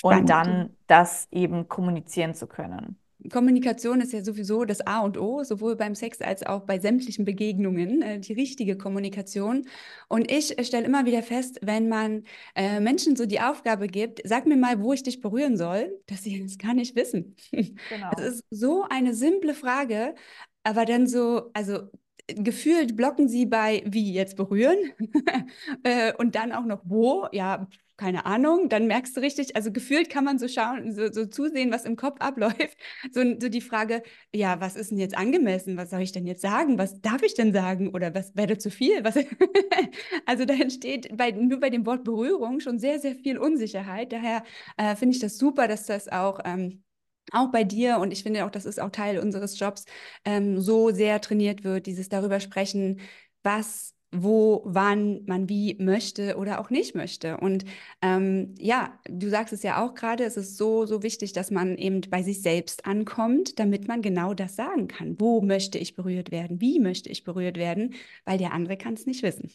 und 0.00 0.28
Spannend. 0.28 0.30
dann 0.30 0.76
das 0.86 1.28
eben 1.32 1.68
kommunizieren 1.68 2.34
zu 2.34 2.46
können. 2.46 2.98
Kommunikation 3.32 4.00
ist 4.00 4.12
ja 4.12 4.22
sowieso 4.22 4.64
das 4.64 4.80
A 4.86 5.00
und 5.00 5.18
O, 5.18 5.42
sowohl 5.42 5.74
beim 5.74 5.96
Sex 5.96 6.20
als 6.20 6.44
auch 6.46 6.60
bei 6.64 6.78
sämtlichen 6.78 7.24
Begegnungen, 7.24 8.00
äh, 8.00 8.20
die 8.20 8.32
richtige 8.32 8.78
Kommunikation. 8.78 9.66
Und 10.08 10.30
ich 10.30 10.56
äh, 10.56 10.64
stelle 10.64 10.86
immer 10.86 11.04
wieder 11.04 11.22
fest, 11.24 11.58
wenn 11.62 11.88
man 11.88 12.22
äh, 12.54 12.78
Menschen 12.78 13.16
so 13.16 13.26
die 13.26 13.40
Aufgabe 13.40 13.88
gibt, 13.88 14.20
sag 14.24 14.46
mir 14.46 14.56
mal, 14.56 14.80
wo 14.80 14.92
ich 14.92 15.02
dich 15.02 15.20
berühren 15.20 15.56
soll, 15.56 16.00
dass 16.06 16.22
sie 16.22 16.40
das 16.40 16.58
gar 16.58 16.74
nicht 16.74 16.94
wissen. 16.94 17.34
Es 17.50 17.72
Genau. 17.88 18.28
ist 18.38 18.44
so 18.50 18.84
eine 18.88 19.12
simple 19.14 19.52
Frage, 19.54 20.14
aber 20.62 20.84
dann 20.84 21.06
so, 21.08 21.50
also 21.54 21.90
gefühlt 22.28 22.96
blocken 22.96 23.28
sie 23.28 23.46
bei 23.46 23.82
wie 23.86 24.12
jetzt 24.12 24.36
berühren 24.36 24.78
und 26.18 26.34
dann 26.34 26.52
auch 26.52 26.64
noch 26.64 26.82
wo, 26.84 27.26
ja, 27.32 27.68
keine 27.98 28.24
Ahnung, 28.26 28.68
dann 28.68 28.86
merkst 28.86 29.16
du 29.16 29.20
richtig, 29.20 29.56
also 29.56 29.72
gefühlt 29.72 30.08
kann 30.08 30.24
man 30.24 30.38
so 30.38 30.48
schauen, 30.48 30.94
so, 30.94 31.12
so 31.12 31.26
zusehen, 31.26 31.72
was 31.72 31.84
im 31.84 31.96
Kopf 31.96 32.20
abläuft. 32.20 32.78
So, 33.12 33.22
so 33.38 33.48
die 33.48 33.60
Frage, 33.60 34.02
ja, 34.34 34.60
was 34.60 34.76
ist 34.76 34.90
denn 34.92 34.98
jetzt 34.98 35.16
angemessen? 35.18 35.76
Was 35.76 35.90
soll 35.90 36.00
ich 36.02 36.12
denn 36.12 36.26
jetzt 36.26 36.40
sagen? 36.42 36.78
Was 36.78 37.00
darf 37.00 37.22
ich 37.22 37.34
denn 37.34 37.52
sagen? 37.52 37.88
Oder 37.90 38.14
was 38.14 38.34
wäre 38.36 38.56
zu 38.56 38.70
viel? 38.70 39.04
Was 39.04 39.16
also 40.26 40.44
da 40.44 40.54
entsteht 40.54 41.14
bei, 41.16 41.32
nur 41.32 41.60
bei 41.60 41.70
dem 41.70 41.84
Wort 41.86 42.04
Berührung 42.04 42.60
schon 42.60 42.78
sehr, 42.78 43.00
sehr 43.00 43.16
viel 43.16 43.36
Unsicherheit. 43.36 44.12
Daher 44.12 44.44
äh, 44.76 44.96
finde 44.96 45.14
ich 45.16 45.20
das 45.20 45.36
super, 45.36 45.68
dass 45.68 45.86
das 45.86 46.08
auch 46.08 46.40
ähm, 46.44 46.84
auch 47.32 47.50
bei 47.50 47.64
dir 47.64 47.98
und 47.98 48.10
ich 48.12 48.22
finde 48.22 48.46
auch, 48.46 48.50
das 48.50 48.64
ist 48.64 48.80
auch 48.80 48.90
Teil 48.90 49.18
unseres 49.18 49.58
Jobs, 49.58 49.84
ähm, 50.24 50.60
so 50.60 50.90
sehr 50.90 51.20
trainiert 51.20 51.62
wird, 51.64 51.86
dieses 51.86 52.08
darüber 52.08 52.40
sprechen, 52.40 53.00
was, 53.42 53.94
wo, 54.10 54.62
wann 54.64 55.24
man 55.26 55.48
wie 55.48 55.76
möchte 55.78 56.36
oder 56.36 56.60
auch 56.60 56.70
nicht 56.70 56.94
möchte. 56.94 57.36
Und 57.36 57.64
ähm, 58.02 58.54
ja, 58.58 58.98
du 59.08 59.28
sagst 59.28 59.52
es 59.52 59.62
ja 59.62 59.82
auch 59.84 59.94
gerade, 59.94 60.24
es 60.24 60.36
ist 60.36 60.56
so, 60.56 60.86
so 60.86 61.02
wichtig, 61.02 61.32
dass 61.32 61.50
man 61.50 61.76
eben 61.76 62.00
bei 62.08 62.22
sich 62.22 62.40
selbst 62.42 62.86
ankommt, 62.86 63.58
damit 63.58 63.86
man 63.86 64.02
genau 64.02 64.34
das 64.34 64.56
sagen 64.56 64.88
kann. 64.88 65.20
Wo 65.20 65.40
möchte 65.42 65.78
ich 65.78 65.94
berührt 65.94 66.30
werden? 66.30 66.60
Wie 66.60 66.80
möchte 66.80 67.10
ich 67.10 67.24
berührt 67.24 67.56
werden? 67.58 67.94
Weil 68.24 68.38
der 68.38 68.52
andere 68.52 68.76
kann 68.76 68.94
es 68.94 69.06
nicht 69.06 69.22
wissen. 69.22 69.50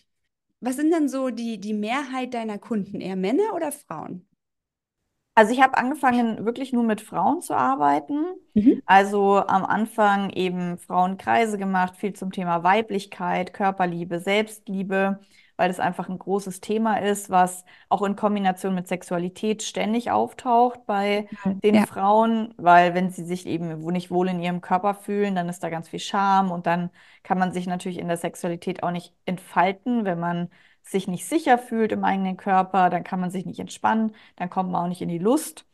Was 0.59 0.75
sind 0.77 0.91
denn 0.91 1.09
so 1.09 1.29
die, 1.29 1.59
die 1.59 1.73
Mehrheit 1.73 2.33
deiner 2.33 2.57
Kunden? 2.57 3.01
Eher 3.01 3.15
Männer 3.17 3.53
oder 3.55 3.71
Frauen? 3.71 4.25
Also 5.35 5.51
ich 5.53 5.61
habe 5.61 5.77
angefangen, 5.77 6.45
wirklich 6.45 6.73
nur 6.73 6.83
mit 6.83 7.01
Frauen 7.01 7.41
zu 7.41 7.55
arbeiten. 7.55 8.23
Mhm. 8.53 8.81
Also 8.85 9.37
am 9.47 9.65
Anfang 9.65 10.29
eben 10.31 10.77
Frauenkreise 10.77 11.57
gemacht, 11.57 11.95
viel 11.95 12.13
zum 12.13 12.31
Thema 12.31 12.63
Weiblichkeit, 12.63 13.53
Körperliebe, 13.53 14.19
Selbstliebe, 14.19 15.21
weil 15.55 15.69
das 15.69 15.79
einfach 15.79 16.09
ein 16.09 16.19
großes 16.19 16.59
Thema 16.61 16.97
ist, 16.97 17.29
was 17.29 17.63
auch 17.89 18.01
in 18.03 18.15
Kombination 18.15 18.75
mit 18.75 18.87
Sexualität 18.87 19.63
ständig 19.63 20.11
auftaucht 20.11 20.85
bei 20.85 21.29
den 21.63 21.75
Ja. 21.75 21.85
Frauen, 21.85 22.53
weil 22.57 22.93
wenn 22.93 23.09
sie 23.09 23.23
sich 23.23 23.45
eben 23.47 23.81
wo 23.81 23.89
nicht 23.91 24.11
wohl 24.11 24.27
in 24.29 24.39
ihrem 24.41 24.61
Körper 24.61 24.93
fühlen, 24.93 25.33
dann 25.35 25.49
ist 25.49 25.63
da 25.63 25.69
ganz 25.69 25.89
viel 25.89 25.99
Scham 25.99 26.51
und 26.51 26.67
dann 26.67 26.89
kann 27.23 27.39
man 27.39 27.53
sich 27.53 27.65
natürlich 27.67 27.97
in 27.99 28.07
der 28.07 28.17
Sexualität 28.17 28.83
auch 28.83 28.91
nicht 28.91 29.13
entfalten, 29.25 30.05
wenn 30.05 30.19
man 30.19 30.49
sich 30.83 31.07
nicht 31.07 31.25
sicher 31.27 31.57
fühlt 31.57 31.91
im 31.91 32.03
eigenen 32.03 32.37
Körper, 32.37 32.89
dann 32.89 33.03
kann 33.03 33.19
man 33.19 33.31
sich 33.31 33.45
nicht 33.45 33.59
entspannen, 33.59 34.15
dann 34.35 34.49
kommt 34.49 34.71
man 34.71 34.83
auch 34.85 34.87
nicht 34.89 35.01
in 35.01 35.09
die 35.09 35.17
Lust. 35.19 35.65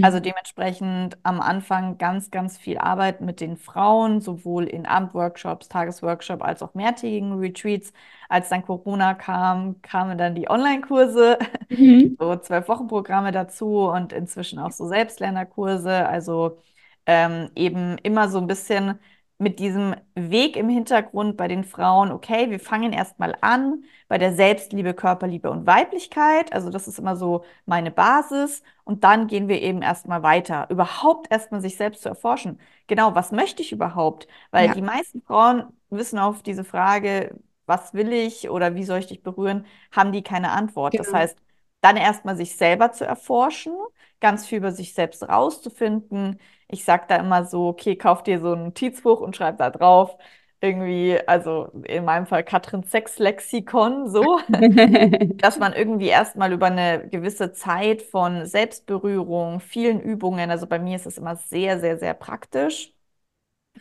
Also 0.00 0.20
Mhm. 0.20 0.20
dementsprechend 0.20 1.16
am 1.24 1.40
Anfang 1.40 1.96
ganz, 1.98 2.30
ganz 2.30 2.58
viel 2.58 2.78
Arbeit 2.78 3.20
mit 3.22 3.40
den 3.40 3.56
Frauen, 3.56 4.20
sowohl 4.20 4.64
in 4.66 4.86
Abendworkshops, 4.86 5.68
Tagesworkshop 5.68 6.42
als 6.42 6.62
auch 6.62 6.74
mehrtägigen 6.74 7.32
Retreats. 7.38 7.92
Als 8.28 8.48
dann 8.50 8.62
Corona 8.64 9.14
kam, 9.14 9.80
kamen 9.82 10.18
dann 10.18 10.34
die 10.34 10.48
Online-Kurse, 10.50 11.38
Mhm. 11.70 12.16
so 12.18 12.36
zwölf 12.36 12.68
Wochen 12.68 12.86
Programme 12.88 13.32
dazu 13.32 13.88
und 13.88 14.12
inzwischen 14.12 14.58
auch 14.58 14.70
so 14.72 14.86
Selbstlernerkurse. 14.86 16.06
Also 16.06 16.58
ähm, 17.06 17.50
eben 17.54 17.98
immer 17.98 18.28
so 18.28 18.38
ein 18.38 18.46
bisschen 18.46 18.98
mit 19.38 19.58
diesem 19.58 19.94
Weg 20.14 20.56
im 20.56 20.68
Hintergrund 20.68 21.36
bei 21.36 21.46
den 21.48 21.64
Frauen, 21.64 22.10
okay, 22.10 22.50
wir 22.50 22.58
fangen 22.60 22.92
erstmal 22.92 23.36
an 23.42 23.84
bei 24.08 24.16
der 24.18 24.32
Selbstliebe, 24.34 24.94
Körperliebe 24.94 25.50
und 25.50 25.66
Weiblichkeit. 25.66 26.52
Also 26.52 26.70
das 26.70 26.88
ist 26.88 26.98
immer 26.98 27.16
so 27.16 27.44
meine 27.66 27.90
Basis. 27.90 28.62
Und 28.84 29.04
dann 29.04 29.26
gehen 29.26 29.48
wir 29.48 29.60
eben 29.60 29.82
erstmal 29.82 30.22
weiter. 30.22 30.68
Überhaupt 30.70 31.30
erstmal 31.30 31.60
sich 31.60 31.76
selbst 31.76 32.02
zu 32.02 32.08
erforschen. 32.08 32.60
Genau, 32.86 33.14
was 33.14 33.32
möchte 33.32 33.62
ich 33.62 33.72
überhaupt? 33.72 34.26
Weil 34.50 34.68
Ja, 34.68 34.72
die 34.72 34.82
meisten 34.82 35.20
Frauen 35.22 35.64
wissen 35.90 36.18
auf 36.18 36.42
diese 36.42 36.64
Frage, 36.64 37.38
was 37.66 37.94
will 37.94 38.12
ich 38.12 38.48
oder 38.48 38.74
wie 38.74 38.84
soll 38.84 39.00
ich 39.00 39.06
dich 39.06 39.22
berühren, 39.22 39.66
haben 39.92 40.12
die 40.12 40.22
keine 40.22 40.50
Antwort. 40.52 40.98
Das 40.98 41.08
genau. 41.08 41.18
heißt, 41.18 41.36
dann 41.80 41.96
erstmal 41.96 42.36
sich 42.36 42.56
selber 42.56 42.92
zu 42.92 43.04
erforschen, 43.06 43.74
ganz 44.20 44.46
viel 44.46 44.58
über 44.58 44.72
sich 44.72 44.94
selbst 44.94 45.22
rauszufinden. 45.28 46.40
Ich 46.68 46.84
sage 46.84 47.04
da 47.08 47.16
immer 47.16 47.44
so, 47.44 47.68
okay, 47.68 47.96
kauf 47.96 48.22
dir 48.22 48.40
so 48.40 48.52
ein 48.54 48.64
Notizbuch 48.64 49.20
und 49.20 49.36
schreib 49.36 49.58
da 49.58 49.70
drauf. 49.70 50.16
Irgendwie, 50.60 51.18
also 51.28 51.66
in 51.84 52.04
meinem 52.04 52.26
Fall 52.26 52.42
Katrin 52.44 52.82
Sex 52.82 53.18
Lexikon, 53.18 54.08
so, 54.10 54.40
dass 55.40 55.58
man 55.58 55.72
irgendwie 55.74 56.08
erstmal 56.08 56.52
über 56.52 56.66
eine 56.66 57.08
gewisse 57.08 57.52
Zeit 57.52 58.02
von 58.02 58.46
Selbstberührung, 58.46 59.60
vielen 59.60 60.00
Übungen, 60.00 60.50
also 60.50 60.66
bei 60.66 60.78
mir 60.78 60.96
ist 60.96 61.06
es 61.06 61.18
immer 61.18 61.36
sehr, 61.36 61.78
sehr, 61.80 61.98
sehr 61.98 62.14
praktisch, 62.14 62.94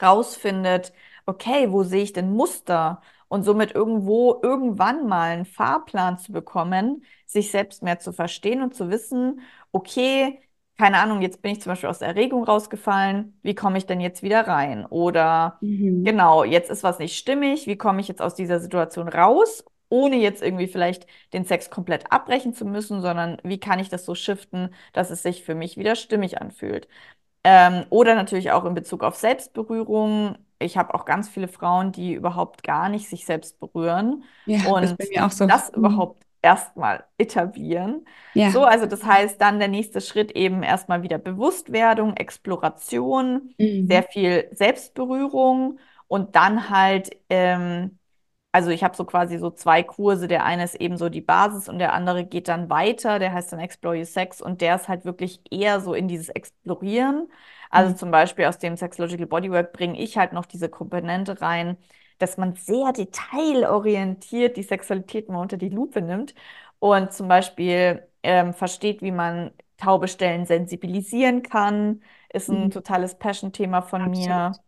rausfindet, 0.01 0.93
okay, 1.25 1.71
wo 1.71 1.83
sehe 1.83 2.03
ich 2.03 2.13
denn 2.13 2.31
Muster? 2.33 3.01
Und 3.35 3.43
somit 3.43 3.73
irgendwo 3.75 4.39
irgendwann 4.43 5.07
mal 5.07 5.31
einen 5.31 5.45
Fahrplan 5.45 6.17
zu 6.17 6.31
bekommen, 6.31 7.03
sich 7.25 7.51
selbst 7.51 7.83
mehr 7.83 7.99
zu 7.99 8.13
verstehen 8.13 8.61
und 8.61 8.73
zu 8.75 8.89
wissen, 8.89 9.41
okay, 9.71 10.41
keine 10.77 10.97
Ahnung, 10.99 11.21
jetzt 11.21 11.41
bin 11.41 11.51
ich 11.51 11.61
zum 11.61 11.71
Beispiel 11.71 11.89
aus 11.89 11.99
der 11.99 12.09
Erregung 12.09 12.43
rausgefallen, 12.43 13.39
wie 13.43 13.55
komme 13.55 13.77
ich 13.77 13.85
denn 13.85 14.01
jetzt 14.01 14.23
wieder 14.23 14.47
rein? 14.47 14.85
Oder 14.85 15.61
Mhm. 15.61 16.05
genau, 16.05 16.43
jetzt 16.43 16.69
ist 16.69 16.83
was 16.83 16.99
nicht 16.99 17.17
stimmig, 17.17 17.67
wie 17.67 17.77
komme 17.77 18.01
ich 18.01 18.07
jetzt 18.07 18.21
aus 18.21 18.35
dieser 18.35 18.59
Situation 18.59 19.07
raus? 19.07 19.63
Ohne 19.89 20.17
jetzt 20.17 20.41
irgendwie 20.41 20.67
vielleicht 20.67 21.07
den 21.33 21.45
Sex 21.45 21.69
komplett 21.69 22.11
abbrechen 22.11 22.53
zu 22.53 22.65
müssen, 22.65 23.01
sondern 23.01 23.37
wie 23.43 23.59
kann 23.59 23.79
ich 23.79 23.89
das 23.89 24.03
so 24.05 24.15
shiften, 24.15 24.73
dass 24.93 25.11
es 25.11 25.23
sich 25.23 25.43
für 25.43 25.55
mich 25.55 25.77
wieder 25.77 25.95
stimmig 25.95 26.41
anfühlt? 26.41 26.87
Ähm, 27.45 27.85
oder 27.91 28.15
natürlich 28.15 28.51
auch 28.51 28.65
in 28.65 28.73
Bezug 28.73 29.03
auf 29.03 29.15
Selbstberührung. 29.15 30.37
Ich 30.59 30.77
habe 30.77 30.93
auch 30.95 31.05
ganz 31.05 31.29
viele 31.29 31.47
Frauen, 31.47 31.91
die 31.91 32.13
überhaupt 32.13 32.63
gar 32.63 32.89
nicht 32.89 33.07
sich 33.09 33.25
selbst 33.25 33.59
berühren 33.59 34.23
Ja, 34.45 34.59
und 34.61 34.97
auch 35.21 35.31
so. 35.31 35.47
das 35.47 35.69
Mhm. 35.75 35.75
überhaupt 35.75 36.23
erstmal 36.41 37.05
etablieren. 37.17 38.05
Ja. 38.33 38.51
So, 38.51 38.63
also 38.65 38.85
das 38.87 39.03
heißt 39.05 39.39
dann 39.41 39.59
der 39.59 39.67
nächste 39.67 40.01
Schritt 40.01 40.31
eben 40.31 40.63
erstmal 40.63 41.03
wieder 41.03 41.17
Bewusstwerdung, 41.19 42.15
Exploration, 42.17 43.55
sehr 43.87 44.03
Mhm. 44.03 44.03
viel 44.03 44.49
Selbstberührung 44.53 45.79
und 46.07 46.35
dann 46.35 46.69
halt 46.69 47.11
ähm, 47.29 47.99
also 48.55 48.69
ich 48.69 48.83
habe 48.83 48.95
so 48.95 49.05
quasi 49.05 49.37
so 49.37 49.51
zwei 49.51 49.83
Kurse. 49.83 50.27
Der 50.27 50.45
eine 50.45 50.63
ist 50.63 50.75
eben 50.75 50.97
so 50.97 51.09
die 51.09 51.21
Basis 51.21 51.67
und 51.69 51.79
der 51.79 51.93
andere 51.93 52.25
geht 52.25 52.47
dann 52.47 52.69
weiter. 52.69 53.19
Der 53.19 53.33
heißt 53.33 53.51
dann 53.51 53.59
Explore 53.59 53.97
Your 53.99 54.05
Sex 54.05 54.41
und 54.41 54.61
der 54.61 54.75
ist 54.75 54.87
halt 54.87 55.05
wirklich 55.05 55.41
eher 55.51 55.79
so 55.81 55.93
in 55.93 56.07
dieses 56.07 56.29
Explorieren. 56.29 57.27
Also 57.69 57.93
Mhm. 57.93 57.95
zum 57.95 58.11
Beispiel 58.11 58.45
aus 58.45 58.57
dem 58.59 58.77
Sexological 58.77 59.27
Bodywork 59.27 59.73
bringe 59.73 59.99
ich 59.99 60.17
halt 60.17 60.33
noch 60.33 60.45
diese 60.45 60.69
Komponente 60.69 61.41
rein, 61.41 61.77
dass 62.19 62.37
man 62.37 62.55
sehr 62.55 62.93
detailorientiert 62.93 64.55
die 64.57 64.63
Sexualität 64.63 65.27
mal 65.29 65.41
unter 65.41 65.57
die 65.57 65.69
Lupe 65.69 66.01
nimmt 66.01 66.33
und 66.79 67.11
zum 67.13 67.27
Beispiel 67.27 68.07
ähm, 68.23 68.53
versteht, 68.53 69.01
wie 69.01 69.11
man 69.11 69.51
taube 69.77 70.07
Stellen 70.07 70.45
sensibilisieren 70.45 71.43
kann. 71.43 72.01
Ist 72.31 72.49
ein 72.51 72.69
Mhm. 72.69 72.71
totales 72.71 73.15
Passion-Thema 73.17 73.81
von 73.81 74.09
Absolut. 74.09 74.45
mir 74.49 74.59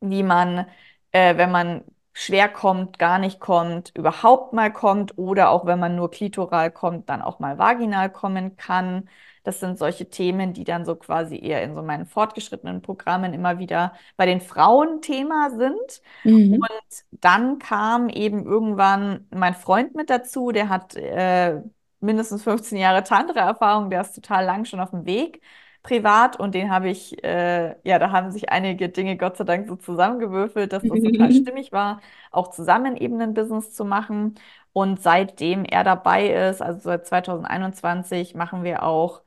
wie 0.00 0.22
man, 0.22 0.66
äh, 1.12 1.36
wenn 1.36 1.50
man 1.50 1.84
schwer 2.18 2.48
kommt, 2.48 2.98
gar 2.98 3.18
nicht 3.18 3.40
kommt, 3.40 3.92
überhaupt 3.94 4.54
mal 4.54 4.72
kommt 4.72 5.18
oder 5.18 5.50
auch 5.50 5.66
wenn 5.66 5.78
man 5.78 5.96
nur 5.96 6.10
klitoral 6.10 6.70
kommt, 6.70 7.10
dann 7.10 7.20
auch 7.20 7.40
mal 7.40 7.58
vaginal 7.58 8.10
kommen 8.10 8.56
kann. 8.56 9.10
Das 9.44 9.60
sind 9.60 9.78
solche 9.78 10.08
Themen, 10.08 10.54
die 10.54 10.64
dann 10.64 10.86
so 10.86 10.96
quasi 10.96 11.38
eher 11.38 11.62
in 11.62 11.74
so 11.74 11.82
meinen 11.82 12.06
fortgeschrittenen 12.06 12.80
Programmen 12.80 13.34
immer 13.34 13.58
wieder 13.58 13.92
bei 14.16 14.24
den 14.24 14.40
Frauen 14.40 15.02
Thema 15.02 15.50
sind. 15.50 16.00
Mhm. 16.24 16.54
Und 16.54 17.04
dann 17.10 17.58
kam 17.58 18.08
eben 18.08 18.46
irgendwann 18.46 19.26
mein 19.30 19.54
Freund 19.54 19.94
mit 19.94 20.08
dazu, 20.08 20.52
der 20.52 20.70
hat 20.70 20.96
äh, 20.96 21.60
mindestens 22.00 22.42
15 22.44 22.78
Jahre 22.78 23.04
Tantra-Erfahrung, 23.04 23.90
der 23.90 24.00
ist 24.00 24.14
total 24.14 24.46
lang 24.46 24.64
schon 24.64 24.80
auf 24.80 24.90
dem 24.90 25.04
Weg 25.04 25.42
privat 25.86 26.38
und 26.38 26.54
den 26.54 26.70
habe 26.70 26.90
ich, 26.90 27.22
äh, 27.24 27.76
ja, 27.84 27.98
da 27.98 28.10
haben 28.10 28.30
sich 28.32 28.50
einige 28.50 28.88
Dinge 28.88 29.16
Gott 29.16 29.36
sei 29.36 29.44
Dank 29.44 29.68
so 29.68 29.76
zusammengewürfelt, 29.76 30.72
dass 30.72 30.82
das 30.82 31.00
total 31.00 31.32
stimmig 31.32 31.72
war, 31.72 32.00
auch 32.32 32.50
zusammen 32.50 32.96
eben 32.96 33.20
ein 33.20 33.34
Business 33.34 33.72
zu 33.72 33.84
machen. 33.84 34.34
Und 34.72 35.00
seitdem 35.02 35.64
er 35.64 35.84
dabei 35.84 36.28
ist, 36.50 36.60
also 36.62 36.80
seit 36.80 37.06
2021, 37.06 38.34
machen 38.34 38.64
wir 38.64 38.82
auch 38.82 39.22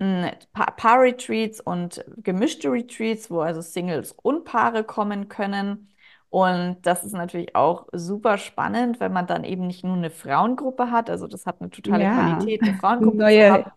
hm, 0.00 0.30
Paar-Retreats 0.52 1.60
und 1.60 2.04
gemischte 2.18 2.70
Retreats, 2.70 3.30
wo 3.30 3.40
also 3.40 3.60
Singles 3.60 4.12
und 4.12 4.44
Paare 4.44 4.84
kommen 4.84 5.28
können. 5.28 5.88
Und 6.30 6.78
das 6.82 7.04
ist 7.04 7.12
natürlich 7.14 7.54
auch 7.56 7.86
super 7.92 8.38
spannend, 8.38 9.00
wenn 9.00 9.12
man 9.12 9.26
dann 9.26 9.44
eben 9.44 9.66
nicht 9.66 9.84
nur 9.84 9.96
eine 9.96 10.10
Frauengruppe 10.10 10.90
hat, 10.90 11.10
also 11.10 11.26
das 11.26 11.46
hat 11.46 11.60
eine 11.60 11.70
totale 11.70 12.04
ja. 12.04 12.14
Qualität, 12.14 12.62
eine 12.62 12.74
Frauengruppe 12.74 13.16
Neue 13.22 13.38
zu 13.38 13.50
haben, 13.50 13.70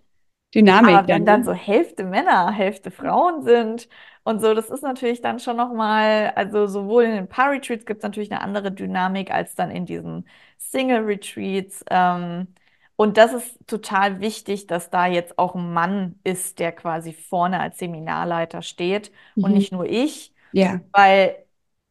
Dynamik. 0.54 0.96
Aber 0.96 1.08
wenn 1.08 1.26
dann, 1.26 1.26
dann 1.26 1.40
ne? 1.42 1.46
so 1.46 1.54
Hälfte 1.54 2.04
Männer, 2.04 2.52
Hälfte 2.52 2.92
Frauen 2.92 3.44
sind 3.44 3.88
und 4.24 4.42
so, 4.42 4.54
das 4.54 4.70
ist 4.70 4.84
natürlich 4.84 5.22
dann 5.22 5.40
schon 5.40 5.58
nochmal, 5.58 6.34
also 6.36 6.68
sowohl 6.68 7.04
in 7.04 7.12
den 7.12 7.28
Paar-Retreats 7.28 7.86
gibt 7.86 8.00
es 8.00 8.04
natürlich 8.04 8.32
eine 8.32 8.42
andere 8.42 8.72
Dynamik 8.72 9.32
als 9.32 9.56
dann 9.56 9.72
in 9.72 9.86
diesen 9.86 10.28
Single-Retreats. 10.58 11.86
Ähm, 11.90 12.48
und 12.96 13.18
das 13.18 13.34
ist 13.34 13.58
total 13.66 14.20
wichtig, 14.20 14.68
dass 14.68 14.92
da 14.92 15.08
jetzt 15.08 15.40
auch 15.40 15.56
ein 15.56 15.74
Mann 15.74 16.20
ist, 16.24 16.60
der 16.60 16.72
quasi 16.72 17.14
vorne 17.14 17.60
als 17.60 17.80
Seminarleiter 17.80 18.62
steht 18.62 19.12
mhm. 19.36 19.44
und 19.46 19.54
nicht 19.54 19.72
nur 19.72 19.86
ich. 19.86 20.34
Ja. 20.52 20.82
Weil 20.92 21.36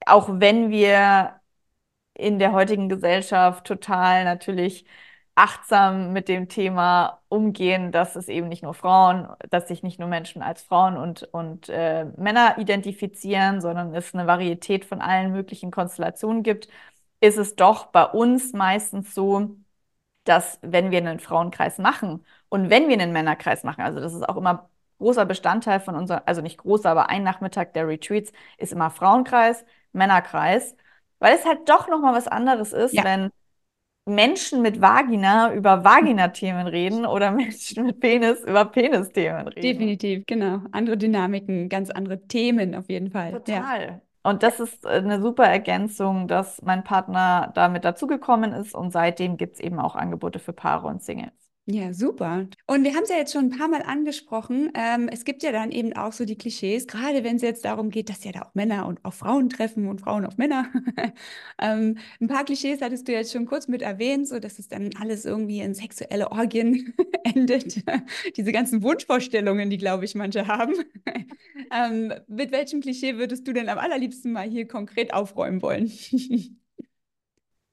auch 0.07 0.29
wenn 0.31 0.71
wir 0.71 1.40
in 2.14 2.38
der 2.38 2.52
heutigen 2.52 2.88
Gesellschaft 2.88 3.67
total 3.67 4.25
natürlich 4.25 4.85
achtsam 5.40 6.12
mit 6.12 6.28
dem 6.28 6.49
Thema 6.49 7.23
umgehen, 7.28 7.92
dass 7.92 8.14
es 8.14 8.28
eben 8.28 8.49
nicht 8.49 8.62
nur 8.62 8.75
Frauen, 8.75 9.26
dass 9.49 9.68
sich 9.68 9.82
nicht 9.82 9.99
nur 9.99 10.09
Menschen 10.09 10.42
als 10.42 10.61
Frauen 10.62 10.99
und, 10.99 11.23
und 11.32 11.70
äh, 11.70 12.04
Männer 12.18 12.59
identifizieren, 12.59 13.62
sondern 13.62 13.94
es 13.94 14.14
eine 14.14 14.26
Varietät 14.26 14.85
von 14.85 15.00
allen 15.00 15.32
möglichen 15.32 15.70
Konstellationen 15.70 16.42
gibt, 16.42 16.68
ist 17.20 17.38
es 17.38 17.56
doch 17.56 17.87
bei 17.87 18.04
uns 18.04 18.52
meistens 18.52 19.14
so, 19.14 19.56
dass 20.25 20.59
wenn 20.62 20.90
wir 20.90 20.99
einen 20.99 21.20
Frauenkreis 21.20 21.78
machen 21.78 22.25
und 22.50 22.68
wenn 22.68 22.88
wir 22.88 22.94
einen 22.94 23.12
Männerkreis 23.12 23.64
machen, 23.64 23.80
also 23.82 23.99
das 24.00 24.12
ist 24.12 24.28
auch 24.28 24.37
immer 24.37 24.68
großer 24.99 25.25
Bestandteil 25.25 25.80
von 25.80 25.97
unserem, 25.97 26.20
also 26.26 26.42
nicht 26.42 26.59
großer, 26.59 26.90
aber 26.90 27.09
ein 27.09 27.23
Nachmittag 27.23 27.73
der 27.73 27.88
Retreats 27.88 28.30
ist 28.59 28.73
immer 28.73 28.90
Frauenkreis, 28.90 29.64
Männerkreis, 29.92 30.76
weil 31.18 31.35
es 31.35 31.47
halt 31.47 31.66
doch 31.70 31.88
nochmal 31.88 32.14
was 32.14 32.28
anderes 32.28 32.75
ist, 32.75 32.92
ja. 32.92 33.04
wenn 33.04 33.30
Menschen 34.14 34.62
mit 34.62 34.81
Vagina 34.81 35.52
über 35.55 35.85
Vagina-Themen 35.85 36.67
reden 36.67 37.07
oder 37.07 37.31
Menschen 37.31 37.87
mit 37.87 38.00
Penis 38.00 38.43
über 38.43 38.64
Penis-Themen 38.64 39.49
reden. 39.49 39.62
Definitiv, 39.62 40.25
genau. 40.26 40.61
Andere 40.73 40.97
Dynamiken, 40.97 41.69
ganz 41.69 41.90
andere 41.90 42.26
Themen 42.26 42.75
auf 42.75 42.88
jeden 42.88 43.11
Fall. 43.11 43.33
Total. 43.33 43.83
Ja. 43.83 44.00
Und 44.23 44.43
das 44.43 44.61
ist 44.61 44.87
eine 44.87 45.23
super 45.23 45.45
Ergänzung, 45.45 46.29
dass 46.29 46.61
mein 46.62 46.85
Partner 46.85 47.52
damit 47.55 47.85
dazugekommen 47.85 48.52
ist 48.52 48.75
und 48.75 48.93
seitdem 48.93 49.38
gibt 49.38 49.55
es 49.55 49.61
eben 49.61 49.79
auch 49.81 49.97
Angebote 49.97 50.38
für 50.38 50.52
Paare 50.52 50.88
und 50.88 51.02
Singles. 51.02 51.33
Ja, 51.73 51.93
super. 51.93 52.49
Und 52.67 52.83
wir 52.83 52.95
haben 52.95 53.05
es 53.05 53.11
ja 53.11 53.17
jetzt 53.17 53.33
schon 53.33 53.45
ein 53.45 53.57
paar 53.57 53.69
Mal 53.69 53.83
angesprochen. 53.83 54.73
Ähm, 54.75 55.09
es 55.09 55.25
gibt 55.25 55.45
ja 55.45 55.53
dann 55.53 55.71
eben 55.71 55.93
auch 55.93 56.12
so 56.12 56.25
die 56.25 56.37
Klischees, 56.37 56.89
gerade 56.89 57.23
wenn 57.23 57.37
es 57.37 57.43
jetzt 57.43 57.65
darum 57.65 57.91
geht, 57.91 58.09
dass 58.09 58.25
ja 58.25 58.33
da 58.33 58.43
auch 58.43 58.55
Männer 58.55 58.87
und 58.87 59.05
auch 59.05 59.15
Frauen 59.15 59.49
treffen 59.49 59.87
und 59.87 60.00
Frauen 60.00 60.25
auf 60.27 60.37
Männer. 60.37 60.67
ähm, 61.62 61.99
ein 62.21 62.27
paar 62.27 62.45
Klischees 62.45 62.81
hattest 62.83 63.07
du 63.07 63.12
jetzt 63.12 63.33
schon 63.33 63.47
kurz 63.47 63.69
mit 63.69 63.83
erwähnt, 63.83 64.27
so 64.27 64.41
dass 64.41 64.59
es 64.59 64.67
dann 64.67 64.91
alles 64.99 65.25
irgendwie 65.25 65.61
in 65.61 65.75
sexuelle 65.75 66.33
Orgien 66.33 66.93
endet. 67.23 67.85
Diese 68.37 68.50
ganzen 68.50 68.83
Wunschvorstellungen, 68.83 69.71
die, 69.71 69.78
glaube 69.78 70.04
ich, 70.06 70.17
manche 70.17 70.49
haben. 70.49 70.75
ähm, 71.73 72.13
mit 72.26 72.50
welchem 72.50 72.80
Klischee 72.80 73.17
würdest 73.17 73.47
du 73.47 73.52
denn 73.52 73.69
am 73.69 73.78
allerliebsten 73.78 74.33
mal 74.33 74.49
hier 74.49 74.67
konkret 74.67 75.15
aufräumen 75.15 75.63
wollen? 75.63 75.87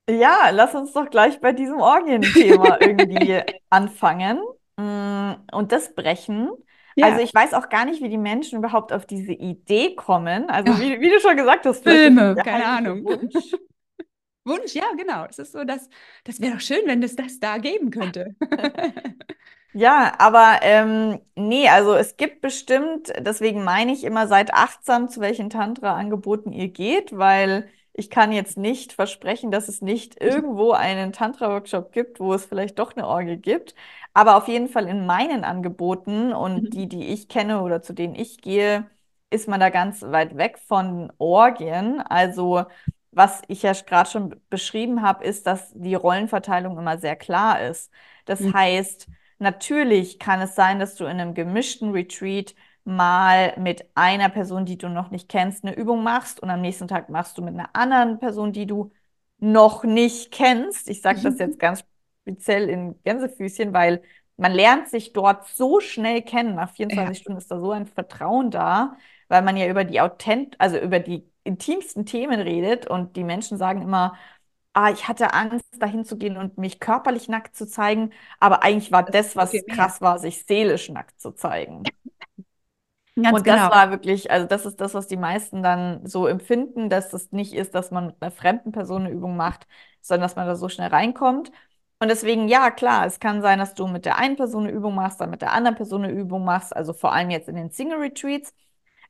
Ja, 0.10 0.50
lass 0.52 0.74
uns 0.74 0.93
doch 0.93 1.10
gleich 1.10 1.39
bei 1.41 1.52
diesem 1.52 1.80
Orgien-Thema 1.80 2.78
irgendwie 2.82 3.41
anfangen 3.70 4.39
mm, 4.78 5.32
und 5.52 5.72
das 5.72 5.93
brechen. 5.96 6.50
Ja. 6.96 7.08
Also 7.08 7.20
ich 7.22 7.34
weiß 7.34 7.54
auch 7.54 7.70
gar 7.70 7.86
nicht, 7.86 8.02
wie 8.02 8.10
die 8.10 8.17
Menschen 8.17 8.58
überhaupt 8.60 8.91
auf 8.91 9.06
diese 9.06 9.34
Idee 9.34 9.96
kommen. 9.96 10.50
Also 10.50 10.80
wie, 10.80 11.00
wie 11.00 11.10
du 11.10 11.20
schon 11.20 11.38
gesagt 11.38 11.65
hast, 11.65 11.84
Filme, 11.84 12.36
keine 12.36 12.65
Ahnung. 12.65 13.04
Wunsch. 13.06 13.36
Wunsch, 14.46 14.74
ja, 14.74 14.86
genau. 14.98 15.26
Es 15.30 15.39
ist 15.39 15.52
so, 15.52 15.65
dass 15.65 15.89
das 16.24 16.39
wäre 16.39 16.54
doch 16.54 16.62
schön, 16.62 16.82
wenn 16.86 17.04
es 17.04 17.15
das 17.15 17.39
da 17.39 17.58
geben 17.58 17.91
könnte. 17.91 18.36
Ja, 19.74 20.13
aber 20.17 20.62
ähm, 20.63 21.20
nee, 21.36 21.70
also 21.70 21.93
es 21.93 22.17
gibt 22.17 22.41
bestimmt, 22.41 23.13
deswegen 23.20 23.63
meine 23.63 23.93
ich 23.93 24.04
immer, 24.06 24.28
seid 24.28 24.52
achtsam, 24.52 25.08
zu 25.08 25.22
welchen 25.22 25.52
Tantra-Angeboten 25.52 26.52
ihr 26.52 26.70
geht, 26.70 27.15
weil 27.15 27.70
ich 27.98 28.12
kann 28.12 28.32
jetzt 28.32 28.58
nicht 28.58 28.94
versprechen, 28.94 29.50
dass 29.50 29.68
es 29.68 29.82
nicht 29.82 30.22
irgendwo 30.22 30.72
einen 30.72 31.14
Tantra-Workshop 31.14 31.92
gibt, 31.92 32.20
wo 32.20 32.32
es 32.34 32.46
vielleicht 32.46 32.78
doch 32.78 32.96
eine 32.96 33.08
Orgel 33.08 33.38
gibt. 33.38 33.74
Aber 34.14 34.38
auf 34.38 34.48
jeden 34.48 34.70
Fall 34.70 34.88
in 34.88 35.08
meinen 35.08 35.44
Angeboten 35.44 36.32
und 36.32 36.64
mhm. 36.64 36.70
die, 36.70 36.88
die 36.88 37.08
ich 37.08 37.28
kenne 37.28 37.64
oder 37.64 37.82
zu 37.82 37.94
denen 37.94 38.14
ich 38.14 38.40
gehe, 38.40 38.88
ist 39.32 39.48
man 39.48 39.60
da 39.60 39.70
ganz 39.72 40.04
weit 40.04 40.38
weg 40.38 40.60
von 40.60 41.12
Orgien. 41.18 42.00
Also 42.00 42.66
was 43.12 43.42
ich 43.48 43.64
ja 43.64 43.74
gerade 43.74 44.10
schon 44.10 44.36
beschrieben 44.52 45.02
habe, 45.02 45.26
ist, 45.26 45.48
dass 45.48 45.72
die 45.74 45.96
Rollenverteilung 45.96 46.78
immer 46.78 47.00
sehr 47.00 47.16
klar 47.16 47.62
ist. 47.64 47.92
Das 48.26 48.42
mhm. 48.42 48.54
heißt, 48.54 49.08
natürlich 49.40 50.20
kann 50.20 50.40
es 50.40 50.54
sein, 50.54 50.78
dass 50.78 50.94
du 50.96 51.06
in 51.06 51.20
einem 51.20 51.34
gemischten 51.34 51.92
Retreat 51.92 52.54
mal 52.88 53.54
mit 53.58 53.86
einer 53.95 54.30
Person, 54.30 54.65
die 54.65 54.78
du 54.78 54.88
noch 54.88 55.12
nicht 55.12 55.28
kennst, 55.28 55.65
eine 55.65 55.76
Übung 55.76 56.04
machst 56.04 56.41
und 56.41 56.50
am 56.50 56.62
nächsten 56.62 56.88
Tag 56.88 57.10
machst 57.10 57.38
du 57.38 57.41
mit 57.41 57.54
einer 57.54 57.69
anderen 57.73 58.17
Person, 58.17 58.54
die 58.54 58.65
du 58.65 58.91
noch 59.39 59.84
nicht 59.84 60.32
kennst. 60.32 60.89
Ich 60.89 61.02
sage 61.02 61.19
das 61.21 61.34
mhm. 61.34 61.39
jetzt 61.39 61.60
ganz 61.60 61.84
speziell 62.21 62.69
in 62.69 62.95
Gänsefüßchen, 63.04 63.73
weil 63.73 64.02
man 64.38 64.54
lernt 64.54 64.88
sich 64.88 65.12
dort 65.12 65.47
so 65.50 65.82
schnell 65.82 66.21
kennen. 66.21 66.56
Nach 66.56 66.71
24 66.71 67.17
ja. 67.17 67.21
Stunden 67.21 67.38
ist 67.38 67.52
da 67.52 67.60
so 67.60 67.71
ein 67.71 67.88
Vertrauen 67.88 68.52
da, 68.52 68.95
weil 69.28 69.41
man 69.41 69.58
ja 69.58 69.67
über 69.67 69.84
die 69.84 70.00
authent, 70.00 70.56
also 70.58 70.78
über 70.78 71.00
die 71.00 71.30
intimsten 71.43 72.06
Themen 72.06 72.39
redet 72.39 72.88
und 72.88 73.17
die 73.17 73.26
Menschen 73.26 73.58
sagen 73.58 73.82
immer, 73.82 74.15
ah, 74.71 74.91
ich 74.91 75.08
hatte 75.08 75.34
Angst, 75.34 75.65
dahin 75.80 76.06
zu 76.06 76.17
gehen 76.17 76.38
und 76.38 76.58
mich 76.58 76.80
körperlich 76.80 77.28
nackt 77.28 77.56
zu 77.56 77.67
zeigen, 77.67 78.12
aber 78.39 78.63
eigentlich 78.63 78.91
war 78.91 79.04
das, 79.04 79.36
was 79.36 79.52
krass 79.67 80.02
war, 80.02 80.19
sich 80.19 80.45
seelisch 80.45 80.89
nackt 80.89 81.19
zu 81.19 81.32
zeigen. 81.32 81.84
Ganz 83.24 83.38
und 83.40 83.44
genau. 83.44 83.70
das 83.70 83.70
war 83.70 83.92
wirklich, 83.92 84.32
also 84.32 84.48
das 84.48 84.66
ist 84.66 84.80
das, 84.82 84.94
was 84.94 85.08
die 85.08 85.18
meisten 85.18 85.64
dann 85.64 86.06
so 86.06 86.28
empfinden, 86.28 86.90
dass 86.90 87.14
es 87.14 87.32
nicht 87.32 87.54
ist, 87.54 87.76
dass 87.76 87.92
man 87.92 88.08
mit 88.08 88.16
einer 88.22 88.32
fremden 88.32 88.72
Person 88.72 89.04
eine 89.06 89.12
Übung 89.12 89.36
macht, 89.36 89.68
sondern 90.02 90.22
dass 90.24 90.36
man 90.36 90.48
da 90.48 90.56
so 90.56 90.70
schnell 90.70 90.90
reinkommt. 90.90 91.52
Und 92.00 92.10
deswegen, 92.10 92.48
ja, 92.48 92.70
klar, 92.72 93.06
es 93.06 93.20
kann 93.20 93.42
sein, 93.42 93.60
dass 93.60 93.74
du 93.74 93.88
mit 93.88 94.06
der 94.06 94.18
einen 94.18 94.36
Person 94.36 94.64
eine 94.66 94.72
Übung 94.74 94.96
machst, 94.96 95.20
dann 95.20 95.32
mit 95.32 95.42
der 95.42 95.52
anderen 95.54 95.76
Person 95.76 96.04
eine 96.04 96.14
Übung 96.14 96.46
machst, 96.46 96.76
also 96.76 96.94
vor 96.94 97.12
allem 97.14 97.30
jetzt 97.32 97.50
in 97.50 97.56
den 97.56 97.72
Single 97.72 97.98
Retreats. 98.00 98.54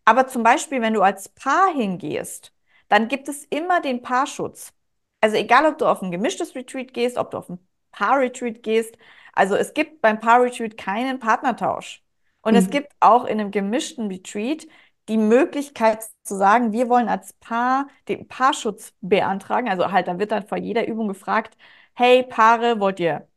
Aber 0.06 0.28
zum 0.28 0.44
Beispiel, 0.44 0.82
wenn 0.82 0.94
du 0.94 1.02
als 1.02 1.30
Paar 1.30 1.74
hingehst, 1.74 2.54
dann 2.88 3.08
gibt 3.10 3.28
es 3.30 3.44
immer 3.46 3.82
den 3.82 4.02
Paarschutz. 4.02 4.74
Also 5.22 5.36
egal, 5.38 5.66
ob 5.66 5.78
du 5.78 5.86
auf 5.86 6.02
ein 6.02 6.12
gemischtes 6.12 6.56
Retreat 6.56 6.94
gehst, 6.94 7.18
ob 7.18 7.32
du 7.32 7.38
auf 7.38 7.50
ein 7.50 7.60
Paar-Retreat 7.92 8.64
gehst. 8.64 8.98
Also 9.34 9.56
es 9.56 9.74
gibt 9.74 10.02
beim 10.02 10.20
Paar-Retreat 10.20 10.78
keinen 10.78 11.20
Partnertausch. 11.20 12.04
Und 12.48 12.54
mhm. 12.54 12.60
es 12.60 12.70
gibt 12.70 12.94
auch 13.02 13.26
in 13.26 13.42
einem 13.42 13.52
gemischten 13.52 14.08
Retreat 14.08 14.68
die 15.10 15.18
Möglichkeit 15.18 16.04
zu 16.24 16.38
sagen, 16.38 16.72
wir 16.72 16.88
wollen 16.88 17.10
als 17.10 17.34
Paar 17.34 17.88
den 18.08 18.26
Paarschutz 18.30 18.94
beantragen. 19.02 19.68
Also 19.68 19.92
halt, 19.92 20.08
da 20.08 20.18
wird 20.18 20.32
dann 20.32 20.48
vor 20.48 20.58
jeder 20.58 20.88
Übung 20.88 21.10
gefragt, 21.10 21.58
hey 21.94 22.24
Paare, 22.24 22.80
wollt 22.80 23.02
ihr 23.02 23.28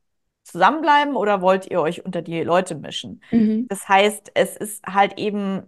zusammenbleiben 0.44 1.16
oder 1.16 1.42
wollt 1.42 1.68
ihr 1.68 1.80
euch 1.80 2.04
unter 2.04 2.22
die 2.22 2.40
Leute 2.44 2.76
mischen? 2.76 3.20
Mhm. 3.32 3.66
Das 3.68 3.88
heißt, 3.88 4.30
es 4.34 4.56
ist 4.56 4.86
halt 4.86 5.18
eben 5.18 5.64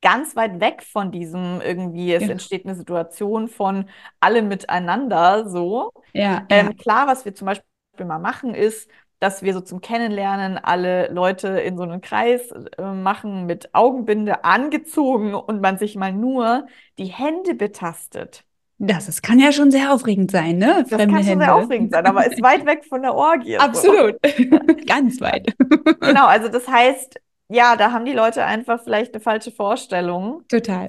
ganz 0.00 0.36
weit 0.36 0.60
weg 0.60 0.84
von 0.84 1.10
diesem 1.10 1.60
irgendwie, 1.62 2.14
es 2.14 2.22
ja. 2.22 2.28
entsteht 2.28 2.64
eine 2.64 2.76
Situation 2.76 3.48
von 3.48 3.88
alle 4.20 4.42
miteinander 4.42 5.48
so. 5.48 5.90
Ja, 6.12 6.46
ähm, 6.48 6.66
ja. 6.66 6.72
Klar, 6.74 7.06
was 7.08 7.24
wir 7.24 7.34
zum 7.34 7.46
Beispiel 7.46 7.64
mal 8.06 8.20
machen, 8.20 8.54
ist, 8.54 8.88
dass 9.24 9.42
wir 9.42 9.54
so 9.54 9.62
zum 9.62 9.80
Kennenlernen 9.80 10.58
alle 10.58 11.08
Leute 11.10 11.48
in 11.48 11.78
so 11.78 11.82
einen 11.82 12.02
Kreis 12.02 12.52
äh, 12.76 12.82
machen 12.82 13.46
mit 13.46 13.74
Augenbinde 13.74 14.44
angezogen 14.44 15.32
und 15.32 15.62
man 15.62 15.78
sich 15.78 15.96
mal 15.96 16.12
nur 16.12 16.66
die 16.98 17.06
Hände 17.06 17.54
betastet. 17.54 18.44
Das, 18.76 19.06
das 19.06 19.22
kann 19.22 19.38
ja 19.38 19.50
schon 19.50 19.70
sehr 19.70 19.94
aufregend 19.94 20.30
sein, 20.30 20.58
ne? 20.58 20.80
Das 20.80 20.90
Fremde 20.90 21.06
kann 21.06 21.22
schon 21.22 21.24
Hände. 21.24 21.44
sehr 21.46 21.54
aufregend 21.54 21.92
sein, 21.92 22.04
aber 22.04 22.26
ist 22.26 22.42
weit 22.42 22.66
weg 22.66 22.84
von 22.84 23.00
der 23.00 23.14
Orgie. 23.14 23.56
Absolut. 23.58 24.16
Ganz 24.86 25.22
weit. 25.22 25.54
genau, 26.00 26.26
also 26.26 26.48
das 26.48 26.68
heißt, 26.68 27.18
ja, 27.48 27.76
da 27.76 27.92
haben 27.92 28.04
die 28.04 28.12
Leute 28.12 28.44
einfach 28.44 28.82
vielleicht 28.84 29.14
eine 29.14 29.22
falsche 29.22 29.52
Vorstellung. 29.52 30.42
Total. 30.48 30.88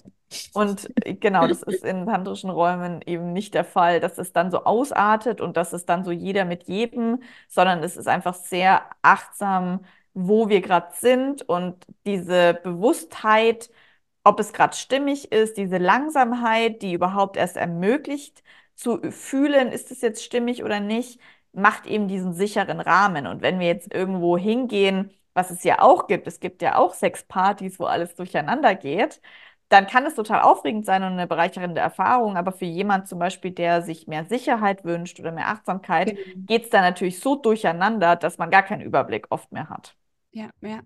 Und 0.53 0.89
äh, 1.05 1.13
genau, 1.15 1.47
das 1.47 1.61
ist 1.63 1.83
in 1.83 2.05
tantrischen 2.05 2.49
Räumen 2.49 3.01
eben 3.05 3.33
nicht 3.33 3.53
der 3.53 3.65
Fall, 3.65 3.99
dass 3.99 4.17
es 4.17 4.33
dann 4.33 4.51
so 4.51 4.63
ausartet 4.63 5.41
und 5.41 5.57
dass 5.57 5.73
es 5.73 5.85
dann 5.85 6.03
so 6.03 6.11
jeder 6.11 6.45
mit 6.45 6.63
jedem, 6.63 7.21
sondern 7.47 7.83
es 7.83 7.97
ist 7.97 8.07
einfach 8.07 8.33
sehr 8.35 8.83
achtsam, 9.01 9.85
wo 10.13 10.49
wir 10.49 10.61
gerade 10.61 10.93
sind 10.95 11.41
und 11.47 11.85
diese 12.05 12.53
Bewusstheit, 12.63 13.69
ob 14.23 14.39
es 14.39 14.53
gerade 14.53 14.75
stimmig 14.75 15.31
ist, 15.31 15.57
diese 15.57 15.77
Langsamkeit, 15.77 16.81
die 16.81 16.93
überhaupt 16.93 17.37
erst 17.37 17.57
ermöglicht 17.57 18.43
zu 18.75 18.99
fühlen, 19.11 19.71
ist 19.71 19.91
es 19.91 20.01
jetzt 20.01 20.23
stimmig 20.23 20.63
oder 20.63 20.79
nicht, 20.79 21.19
macht 21.53 21.85
eben 21.85 22.07
diesen 22.07 22.33
sicheren 22.33 22.79
Rahmen. 22.81 23.27
Und 23.27 23.41
wenn 23.41 23.59
wir 23.59 23.67
jetzt 23.67 23.93
irgendwo 23.93 24.37
hingehen, 24.37 25.11
was 25.33 25.51
es 25.51 25.63
ja 25.63 25.79
auch 25.81 26.07
gibt, 26.07 26.27
es 26.27 26.39
gibt 26.39 26.61
ja 26.61 26.77
auch 26.77 26.93
Sexpartys, 26.93 27.79
wo 27.79 27.85
alles 27.85 28.15
durcheinander 28.15 28.75
geht, 28.75 29.21
dann 29.75 29.87
kann 29.87 30.05
es 30.05 30.15
total 30.15 30.41
aufregend 30.41 30.85
sein 30.85 31.03
und 31.03 31.13
eine 31.13 31.27
bereichernde 31.27 31.81
Erfahrung. 31.81 32.37
Aber 32.37 32.51
für 32.51 32.65
jemand 32.65 33.07
zum 33.07 33.19
Beispiel, 33.19 33.51
der 33.51 33.81
sich 33.83 34.07
mehr 34.07 34.25
Sicherheit 34.25 34.83
wünscht 34.85 35.19
oder 35.19 35.31
mehr 35.31 35.49
Achtsamkeit, 35.49 36.15
Genau. 36.15 36.45
geht 36.47 36.63
es 36.65 36.69
da 36.71 36.81
natürlich 36.81 37.19
so 37.19 37.35
durcheinander, 37.35 38.15
dass 38.15 38.37
man 38.37 38.49
gar 38.51 38.63
keinen 38.63 38.81
Überblick 38.81 39.27
oft 39.31 39.51
mehr 39.51 39.69
hat. 39.69 39.95
Ja, 40.35 40.49
ja. 40.59 40.81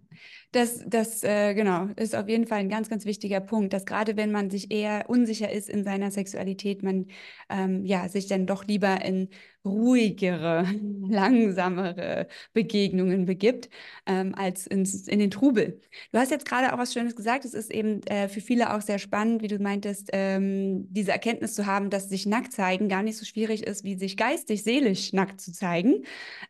Das, 0.52 0.84
das 0.86 1.24
äh, 1.24 1.56
genau, 1.56 1.88
ist 1.96 2.16
auf 2.16 2.30
jeden 2.30 2.46
Fall 2.46 2.60
ein 2.60 2.70
ganz, 2.70 2.88
ganz 2.88 3.04
wichtiger 3.06 3.40
Punkt, 3.40 3.74
dass 3.74 3.88
gerade 3.88 4.16
wenn 4.16 4.32
man 4.32 4.52
sich 4.52 4.70
eher 4.72 5.10
unsicher 5.10 5.52
ist 5.52 5.70
in 5.70 5.84
seiner 5.84 6.12
Sexualität, 6.12 6.84
man 6.84 7.08
ähm, 7.50 7.84
ja, 7.84 8.08
sich 8.10 8.28
dann 8.28 8.46
doch 8.46 8.66
lieber 8.66 9.04
in 9.04 9.30
ruhigere, 9.66 10.66
langsamere 11.10 12.28
Begegnungen 12.54 13.26
begibt, 13.26 13.70
ähm, 14.06 14.36
als 14.36 14.68
ins, 14.68 15.08
in 15.08 15.18
den 15.18 15.32
Trubel. 15.32 15.82
Du 16.12 16.20
hast 16.20 16.30
jetzt 16.30 16.46
gerade 16.46 16.72
auch 16.72 16.78
was 16.78 16.94
Schönes 16.94 17.16
gesagt. 17.16 17.44
Es 17.44 17.56
ist 17.56 17.72
eben 17.74 18.04
äh, 18.04 18.30
für 18.30 18.42
viele 18.42 18.72
auch 18.76 18.82
sehr 18.82 19.00
spannend, 19.00 19.42
wie 19.42 19.48
du 19.48 19.58
meintest, 19.58 20.10
ähm, 20.14 20.86
diese 20.94 21.12
Erkenntnis 21.12 21.56
zu 21.56 21.66
haben, 21.66 21.90
dass 21.90 22.08
sich 22.08 22.28
nackt 22.28 22.54
zeigen 22.54 22.88
gar 22.88 23.02
nicht 23.02 23.18
so 23.18 23.26
schwierig 23.26 23.64
ist, 23.66 23.84
wie 23.84 23.98
sich 23.98 24.16
geistig, 24.16 24.62
seelisch 24.64 25.12
nackt 25.12 25.42
zu 25.42 25.52
zeigen. 25.52 26.04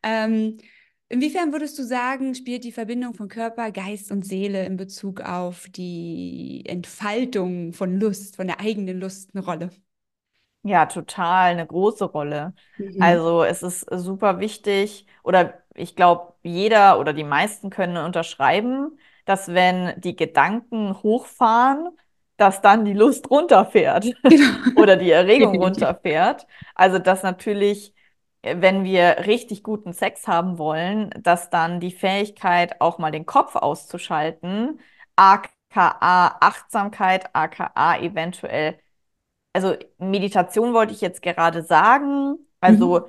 Ähm, 0.04 0.58
Inwiefern 1.12 1.52
würdest 1.54 1.78
du 1.80 1.84
sagen, 1.84 2.36
spielt 2.36 2.64
die 2.64 2.72
Verbindung 2.72 3.14
von 3.16 3.28
Körper, 3.30 3.72
Geist 3.72 4.12
und 4.12 4.24
Seele 4.26 4.66
in 4.66 4.78
Bezug 4.78 5.22
auf 5.22 5.68
die 5.70 6.64
Entfaltung 6.68 7.74
von 7.74 8.00
Lust, 8.00 8.36
von 8.36 8.46
der 8.48 8.60
eigenen 8.60 9.00
Lust 9.00 9.32
eine 9.34 9.44
Rolle? 9.44 9.72
Ja, 10.64 10.86
total, 10.88 11.52
eine 11.52 11.66
große 11.66 12.06
Rolle. 12.06 12.54
Mhm. 12.78 12.98
Also 12.98 13.44
es 13.44 13.64
ist 13.64 13.86
super 13.92 14.40
wichtig, 14.40 15.08
oder 15.24 15.64
ich 15.74 15.96
glaube, 15.96 16.34
jeder 16.44 17.00
oder 17.00 17.14
die 17.14 17.24
meisten 17.24 17.70
können 17.70 17.96
unterschreiben, 17.98 19.00
dass 19.26 19.48
wenn 19.54 20.00
die 20.02 20.16
Gedanken 20.18 21.02
hochfahren, 21.02 21.90
dass 22.38 22.62
dann 22.62 22.84
die 22.86 22.94
Lust 22.94 23.30
runterfährt 23.32 24.18
Genau, 24.30 24.54
oder 24.74 24.98
die 24.98 25.12
Erregung 25.12 25.58
runterfährt. 25.60 26.46
Also 26.76 27.00
dass 27.00 27.24
natürlich, 27.24 27.94
wenn 28.44 28.84
wir 28.84 29.26
richtig 29.26 29.64
guten 29.64 29.94
Sex 29.94 30.28
haben 30.28 30.58
wollen, 30.58 31.10
dass 31.22 31.50
dann 31.50 31.80
die 31.80 31.92
Fähigkeit, 31.92 32.80
auch 32.82 32.98
mal 32.98 33.12
den 33.12 33.26
Kopf 33.26 33.56
auszuschalten, 33.56 34.80
aka 35.16 35.48
Achtsamkeit, 36.42 37.36
aka 37.36 37.98
eventuell 38.00 38.80
also 39.54 39.76
Meditation 39.98 40.74
wollte 40.74 40.94
ich 40.94 41.02
jetzt 41.02 41.22
gerade 41.22 41.64
sagen. 41.64 42.38
Mhm. 42.66 43.04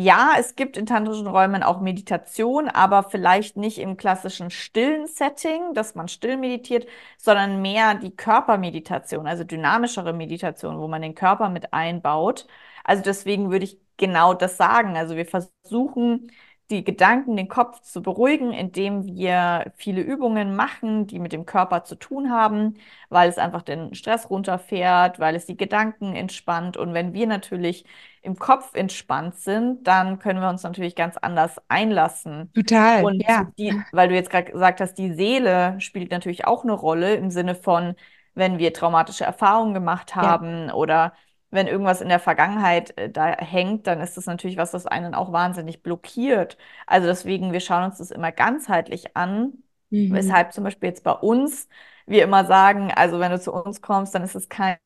Ja, 0.00 0.34
es 0.38 0.54
gibt 0.54 0.76
in 0.76 0.86
tantrischen 0.86 1.26
Räumen 1.26 1.64
auch 1.64 1.80
Meditation, 1.80 2.68
aber 2.68 3.02
vielleicht 3.02 3.56
nicht 3.56 3.78
im 3.78 3.96
klassischen 3.96 4.48
stillen 4.50 5.08
Setting, 5.08 5.74
dass 5.74 5.96
man 5.96 6.06
still 6.06 6.36
meditiert, 6.36 6.86
sondern 7.16 7.60
mehr 7.62 7.94
die 7.96 8.14
Körpermeditation, 8.14 9.26
also 9.26 9.42
dynamischere 9.42 10.12
Meditation, 10.12 10.78
wo 10.78 10.86
man 10.86 11.02
den 11.02 11.16
Körper 11.16 11.48
mit 11.48 11.72
einbaut. 11.72 12.46
Also 12.84 13.02
deswegen 13.02 13.50
würde 13.50 13.64
ich 13.64 13.80
genau 13.96 14.34
das 14.34 14.56
sagen. 14.56 14.96
Also 14.96 15.16
wir 15.16 15.26
versuchen 15.26 16.30
die 16.70 16.84
Gedanken, 16.84 17.34
den 17.36 17.48
Kopf 17.48 17.80
zu 17.80 18.00
beruhigen, 18.02 18.52
indem 18.52 19.04
wir 19.04 19.72
viele 19.76 20.02
Übungen 20.02 20.54
machen, 20.54 21.06
die 21.06 21.18
mit 21.18 21.32
dem 21.32 21.46
Körper 21.46 21.82
zu 21.84 21.94
tun 21.96 22.30
haben, 22.30 22.74
weil 23.08 23.28
es 23.30 23.38
einfach 23.38 23.62
den 23.62 23.94
Stress 23.94 24.28
runterfährt, 24.30 25.18
weil 25.18 25.34
es 25.34 25.46
die 25.46 25.56
Gedanken 25.56 26.14
entspannt. 26.14 26.76
Und 26.76 26.92
wenn 26.94 27.14
wir 27.14 27.26
natürlich 27.26 27.84
im 28.22 28.38
Kopf 28.38 28.74
entspannt 28.74 29.36
sind, 29.36 29.86
dann 29.86 30.18
können 30.18 30.40
wir 30.40 30.48
uns 30.48 30.62
natürlich 30.62 30.94
ganz 30.94 31.16
anders 31.16 31.60
einlassen. 31.68 32.50
Total, 32.54 33.04
Und 33.04 33.22
ja, 33.22 33.50
die, 33.58 33.74
weil 33.92 34.08
du 34.08 34.14
jetzt 34.14 34.30
gerade 34.30 34.50
gesagt 34.50 34.80
hast, 34.80 34.94
die 34.94 35.12
Seele 35.12 35.80
spielt 35.80 36.10
natürlich 36.10 36.46
auch 36.46 36.64
eine 36.64 36.72
Rolle 36.72 37.14
im 37.14 37.30
Sinne 37.30 37.54
von, 37.54 37.94
wenn 38.34 38.58
wir 38.58 38.72
traumatische 38.72 39.24
Erfahrungen 39.24 39.74
gemacht 39.74 40.12
ja, 40.14 40.22
haben 40.22 40.70
oder 40.70 41.12
wenn 41.50 41.66
irgendwas 41.66 42.00
in 42.00 42.08
der 42.08 42.20
Vergangenheit 42.20 42.96
äh, 42.98 43.10
da 43.10 43.36
hängt, 43.36 43.86
dann 43.86 44.00
ist 44.00 44.16
das 44.16 44.26
natürlich 44.26 44.56
was, 44.56 44.70
das 44.70 44.86
einen 44.86 45.14
auch 45.14 45.32
wahnsinnig 45.32 45.82
blockiert. 45.82 46.58
Also 46.86 47.06
deswegen, 47.06 47.52
wir 47.52 47.60
schauen 47.60 47.84
uns 47.84 47.98
das 47.98 48.10
immer 48.10 48.32
ganzheitlich 48.32 49.16
an, 49.16 49.54
mhm. 49.90 50.12
weshalb 50.12 50.52
zum 50.52 50.64
Beispiel 50.64 50.90
jetzt 50.90 51.04
bei 51.04 51.12
uns 51.12 51.68
wir 52.08 52.24
immer 52.24 52.44
sagen, 52.44 52.92
also 52.94 53.20
wenn 53.20 53.30
du 53.30 53.40
zu 53.40 53.52
uns 53.52 53.80
kommst, 53.82 54.14
dann 54.14 54.22
ist 54.22 54.34
es 54.34 54.48
kein 54.48 54.78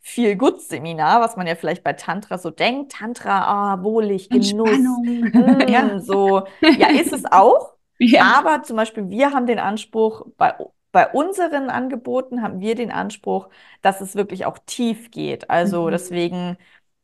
Feel-Good-Seminar, 0.00 1.20
was 1.20 1.36
man 1.36 1.46
ja 1.46 1.54
vielleicht 1.54 1.82
bei 1.82 1.92
Tantra 1.92 2.38
so 2.38 2.50
denkt. 2.50 2.92
Tantra, 2.92 3.74
ah, 3.74 3.82
wohlig, 3.82 4.28
Genuss, 4.28 4.52
Entspannung, 4.52 5.68
ja, 5.68 5.82
mm, 5.82 6.00
so, 6.00 6.46
ja, 6.60 6.88
ist 6.90 7.12
es 7.12 7.24
auch. 7.30 7.74
ja, 7.98 8.22
Aber 8.38 8.62
zum 8.62 8.76
Beispiel, 8.76 9.08
wir 9.08 9.32
haben 9.32 9.46
den 9.46 9.58
Anspruch, 9.58 10.26
bei, 10.36 10.54
bei 10.92 11.08
unseren 11.10 11.70
Angeboten 11.70 12.42
haben 12.42 12.60
wir 12.60 12.74
den 12.74 12.90
Anspruch, 12.90 13.48
dass 13.82 14.00
es 14.00 14.14
wirklich 14.16 14.46
auch 14.46 14.58
tief 14.66 15.10
geht. 15.10 15.50
Also 15.50 15.86
mhm. 15.86 15.90
deswegen 15.90 16.56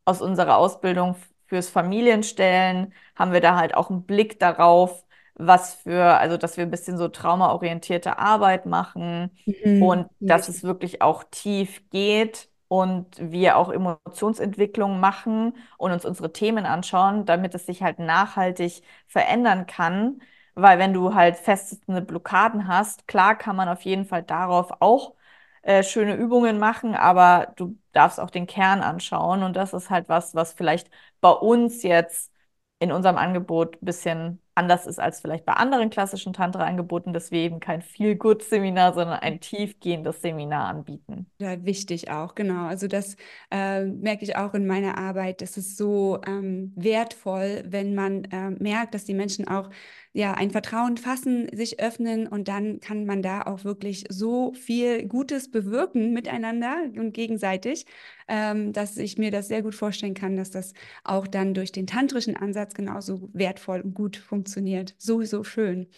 aus 0.04 0.20
unserer 0.22 0.56
Ausbildung 0.56 1.16
fürs 1.46 1.68
Familienstellen 1.68 2.94
haben 3.14 3.32
wir 3.32 3.40
da 3.40 3.56
halt 3.56 3.74
auch 3.74 3.90
einen 3.90 4.04
Blick 4.04 4.38
darauf, 4.38 5.04
was 5.46 5.74
für, 5.74 6.18
also 6.18 6.36
dass 6.36 6.56
wir 6.56 6.64
ein 6.64 6.70
bisschen 6.70 6.98
so 6.98 7.08
traumaorientierte 7.08 8.18
Arbeit 8.18 8.66
machen 8.66 9.30
Mhm. 9.46 9.66
und 9.78 10.08
dass 10.26 10.48
es 10.48 10.62
wirklich 10.62 11.02
auch 11.02 11.24
tief 11.30 11.88
geht 11.90 12.48
und 12.68 13.08
wir 13.20 13.56
auch 13.56 13.70
Emotionsentwicklung 13.70 15.00
machen 15.00 15.54
und 15.78 15.92
uns 15.92 16.04
unsere 16.04 16.32
Themen 16.32 16.64
anschauen, 16.66 17.26
damit 17.26 17.54
es 17.54 17.66
sich 17.66 17.82
halt 17.82 17.98
nachhaltig 17.98 18.82
verändern 19.08 19.66
kann. 19.66 20.22
Weil 20.54 20.78
wenn 20.78 20.92
du 20.92 21.14
halt 21.14 21.36
festende 21.36 22.02
Blockaden 22.02 22.68
hast, 22.68 23.06
klar 23.08 23.36
kann 23.36 23.56
man 23.56 23.68
auf 23.68 23.82
jeden 23.82 24.04
Fall 24.06 24.22
darauf 24.22 24.70
auch 24.80 25.14
äh, 25.62 25.82
schöne 25.82 26.14
Übungen 26.16 26.58
machen, 26.58 26.94
aber 26.94 27.52
du 27.56 27.78
darfst 27.92 28.20
auch 28.20 28.30
den 28.30 28.46
Kern 28.46 28.80
anschauen. 28.82 29.42
Und 29.42 29.54
das 29.56 29.72
ist 29.72 29.90
halt 29.90 30.08
was, 30.08 30.34
was 30.34 30.52
vielleicht 30.52 30.90
bei 31.20 31.30
uns 31.30 31.82
jetzt 31.82 32.32
in 32.78 32.92
unserem 32.92 33.16
Angebot 33.16 33.76
ein 33.80 33.84
bisschen 33.86 34.41
anders 34.54 34.86
ist 34.86 34.98
als 34.98 35.20
vielleicht 35.20 35.44
bei 35.44 35.54
anderen 35.54 35.90
klassischen 35.90 36.32
Tantra-Angeboten, 36.32 37.12
dass 37.12 37.30
wir 37.30 37.40
eben 37.40 37.60
kein 37.60 37.82
Feel-Good-Seminar, 37.82 38.94
sondern 38.94 39.18
ein 39.18 39.40
tiefgehendes 39.40 40.20
Seminar 40.20 40.68
anbieten. 40.68 41.26
Ja, 41.38 41.64
wichtig 41.64 42.10
auch, 42.10 42.34
genau. 42.34 42.66
Also 42.66 42.86
das 42.86 43.16
äh, 43.50 43.84
merke 43.84 44.24
ich 44.24 44.36
auch 44.36 44.54
in 44.54 44.66
meiner 44.66 44.98
Arbeit. 44.98 45.42
Es 45.42 45.56
ist 45.56 45.76
so 45.76 46.20
ähm, 46.26 46.72
wertvoll, 46.76 47.64
wenn 47.66 47.94
man 47.94 48.24
äh, 48.24 48.50
merkt, 48.50 48.94
dass 48.94 49.04
die 49.04 49.14
Menschen 49.14 49.48
auch 49.48 49.70
ja 50.12 50.34
ein 50.34 50.50
Vertrauen 50.50 50.96
fassen, 50.96 51.48
sich 51.52 51.80
öffnen 51.80 52.26
und 52.26 52.48
dann 52.48 52.80
kann 52.80 53.06
man 53.06 53.22
da 53.22 53.42
auch 53.42 53.64
wirklich 53.64 54.04
so 54.08 54.52
viel 54.54 55.06
Gutes 55.06 55.50
bewirken 55.50 56.12
miteinander 56.12 56.76
und 56.96 57.12
gegenseitig, 57.12 57.86
ähm, 58.28 58.72
dass 58.72 58.96
ich 58.98 59.18
mir 59.18 59.30
das 59.30 59.48
sehr 59.48 59.62
gut 59.62 59.74
vorstellen 59.74 60.14
kann, 60.14 60.36
dass 60.36 60.50
das 60.50 60.74
auch 61.04 61.26
dann 61.26 61.54
durch 61.54 61.72
den 61.72 61.86
tantrischen 61.86 62.36
Ansatz 62.36 62.74
genauso 62.74 63.30
wertvoll 63.32 63.80
und 63.80 63.94
gut 63.94 64.16
funktioniert. 64.16 64.94
Sowieso 64.98 65.44
schön. 65.44 65.88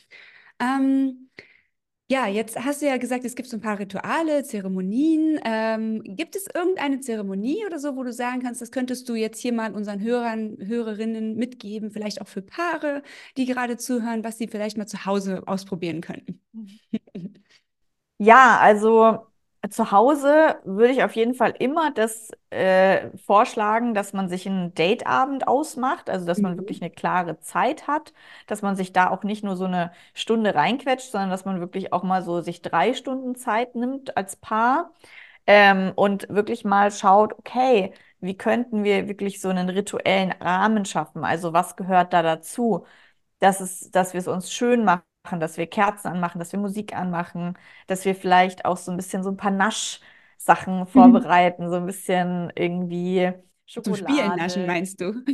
Ähm, 0.60 1.30
ja, 2.10 2.26
jetzt 2.26 2.56
hast 2.62 2.82
du 2.82 2.86
ja 2.86 2.98
gesagt, 2.98 3.24
es 3.24 3.34
gibt 3.34 3.48
so 3.48 3.56
ein 3.56 3.60
paar 3.62 3.78
Rituale, 3.78 4.42
Zeremonien. 4.44 5.40
Ähm, 5.44 6.02
gibt 6.04 6.36
es 6.36 6.46
irgendeine 6.54 7.00
Zeremonie 7.00 7.64
oder 7.66 7.78
so, 7.78 7.96
wo 7.96 8.02
du 8.02 8.12
sagen 8.12 8.42
kannst, 8.42 8.60
das 8.60 8.70
könntest 8.70 9.08
du 9.08 9.14
jetzt 9.14 9.40
hier 9.40 9.52
mal 9.54 9.72
unseren 9.74 10.00
Hörern, 10.02 10.58
Hörerinnen 10.60 11.36
mitgeben, 11.36 11.90
vielleicht 11.90 12.20
auch 12.20 12.28
für 12.28 12.42
Paare, 12.42 13.02
die 13.38 13.46
gerade 13.46 13.78
zuhören, 13.78 14.22
was 14.22 14.36
sie 14.38 14.48
vielleicht 14.48 14.76
mal 14.76 14.86
zu 14.86 15.06
Hause 15.06 15.42
ausprobieren 15.46 16.02
könnten? 16.02 16.40
Ja, 18.18 18.58
also 18.60 19.26
zu 19.70 19.90
Hause 19.92 20.58
würde 20.64 20.92
ich 20.92 21.02
auf 21.04 21.14
jeden 21.16 21.34
Fall 21.34 21.52
immer 21.58 21.90
das 21.92 22.30
äh, 22.50 23.10
vorschlagen, 23.18 23.94
dass 23.94 24.12
man 24.12 24.28
sich 24.28 24.46
einen 24.48 24.74
Dateabend 24.74 25.48
ausmacht, 25.48 26.10
also 26.10 26.26
dass 26.26 26.42
man 26.42 26.56
wirklich 26.58 26.80
Mhm. 26.80 26.82
eine 26.82 26.90
klare 26.90 27.40
Zeit 27.40 27.86
hat, 27.86 28.12
dass 28.46 28.62
man 28.62 28.76
sich 28.76 28.92
da 28.92 29.10
auch 29.10 29.22
nicht 29.24 29.44
nur 29.44 29.56
so 29.56 29.64
eine 29.66 29.92
Stunde 30.14 30.54
reinquetscht, 30.54 31.10
sondern 31.10 31.30
dass 31.30 31.44
man 31.44 31.60
wirklich 31.60 31.92
auch 31.92 32.02
mal 32.02 32.22
so 32.22 32.40
sich 32.40 32.62
drei 32.62 32.94
Stunden 32.94 33.34
Zeit 33.36 33.74
nimmt 33.74 34.16
als 34.16 34.36
Paar 34.36 34.92
ähm, 35.46 35.92
und 35.96 36.28
wirklich 36.30 36.64
mal 36.64 36.90
schaut, 36.92 37.34
okay, 37.38 37.94
wie 38.20 38.36
könnten 38.36 38.84
wir 38.84 39.08
wirklich 39.08 39.40
so 39.40 39.48
einen 39.50 39.68
rituellen 39.70 40.32
Rahmen 40.32 40.84
schaffen? 40.86 41.24
Also 41.24 41.52
was 41.52 41.76
gehört 41.76 42.12
da 42.12 42.22
dazu? 42.22 42.86
Dass 43.40 43.60
es, 43.60 43.90
dass 43.92 44.14
wir 44.14 44.20
es 44.20 44.28
uns 44.28 44.52
schön 44.52 44.84
machen 44.84 45.04
dass 45.40 45.56
wir 45.56 45.66
Kerzen 45.66 46.08
anmachen, 46.08 46.38
dass 46.38 46.52
wir 46.52 46.58
Musik 46.60 46.94
anmachen, 46.94 47.56
dass 47.86 48.04
wir 48.04 48.14
vielleicht 48.14 48.64
auch 48.64 48.76
so 48.76 48.90
ein 48.90 48.96
bisschen 48.96 49.22
so 49.22 49.30
ein 49.30 49.36
paar 49.36 49.50
Nasch-Sachen 49.50 50.86
Mhm. 50.94 51.28
vorbereiten, 51.46 51.68
so 51.70 51.76
ein 51.76 51.86
bisschen 51.86 52.52
irgendwie 52.54 53.32
Zum 53.82 53.94
Spielen 53.94 54.34
naschen, 54.34 54.64
Schokolade, 54.64 54.66
meinst 54.66 55.00
du? 55.00 55.12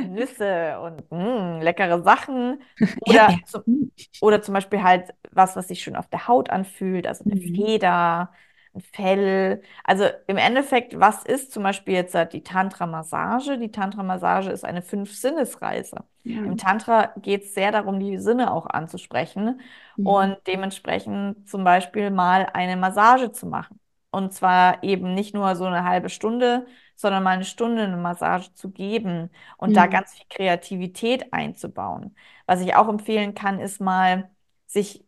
Nüsse 0.00 0.80
und 0.80 1.10
mh, 1.10 1.60
leckere 1.62 2.02
Sachen. 2.02 2.62
Oder 3.00 3.34
Erdbeeren. 3.34 3.44
zum, 3.44 3.64
Mhm. 3.66 3.90
oder 4.20 4.42
zum 4.42 4.54
Beispiel 4.54 4.82
halt 4.82 5.14
was, 5.30 5.56
was 5.56 5.68
sich 5.68 5.82
schön 5.82 5.96
auf 5.96 6.08
der 6.08 6.28
Haut 6.28 6.50
anfühlt, 6.50 7.06
also 7.06 7.24
eine 7.24 7.36
Mhm. 7.36 7.54
Feder, 7.54 8.32
ein 8.74 8.80
Fell. 8.80 9.62
Also 9.84 10.04
im 10.26 10.36
Endeffekt, 10.36 10.98
was 10.98 11.24
ist 11.24 11.52
zum 11.52 11.62
Beispiel 11.62 11.94
jetzt 11.94 12.14
die 12.32 12.42
Tantra-Massage? 12.42 13.58
Die 13.58 13.70
Tantra-Massage 13.70 14.50
ist 14.50 14.64
eine 14.64 14.82
Fünf-Sinnesreise. 14.82 16.04
Ja. 16.24 16.40
Im 16.42 16.56
Tantra 16.56 17.12
geht 17.20 17.44
es 17.44 17.54
sehr 17.54 17.72
darum, 17.72 17.98
die 18.00 18.18
Sinne 18.18 18.52
auch 18.52 18.66
anzusprechen 18.66 19.60
Mhm. 19.96 20.04
und 20.04 20.36
dementsprechend 20.46 21.48
zum 21.48 21.64
Beispiel 21.64 22.10
mal 22.10 22.46
eine 22.52 22.76
Massage 22.76 23.32
zu 23.32 23.46
machen. 23.46 23.80
Und 24.10 24.32
zwar 24.32 24.82
eben 24.84 25.14
nicht 25.14 25.34
nur 25.34 25.56
so 25.56 25.64
eine 25.64 25.84
halbe 25.84 26.08
Stunde, 26.08 26.66
sondern 26.94 27.22
mal 27.24 27.30
eine 27.32 27.44
Stunde 27.44 27.82
eine 27.82 27.96
Massage 27.96 28.52
zu 28.54 28.70
geben 28.70 29.30
und 29.56 29.76
da 29.76 29.86
Mhm. 29.86 29.88
ganz 29.88 30.14
viel 30.14 30.26
Kreativität 30.28 31.32
einzubauen. 31.32 32.14
Was 32.46 32.60
ich 32.60 32.76
auch 32.76 32.88
empfehlen 32.88 33.34
kann, 33.34 33.58
ist 33.58 33.80
mal 33.80 34.30
sich 34.66 35.04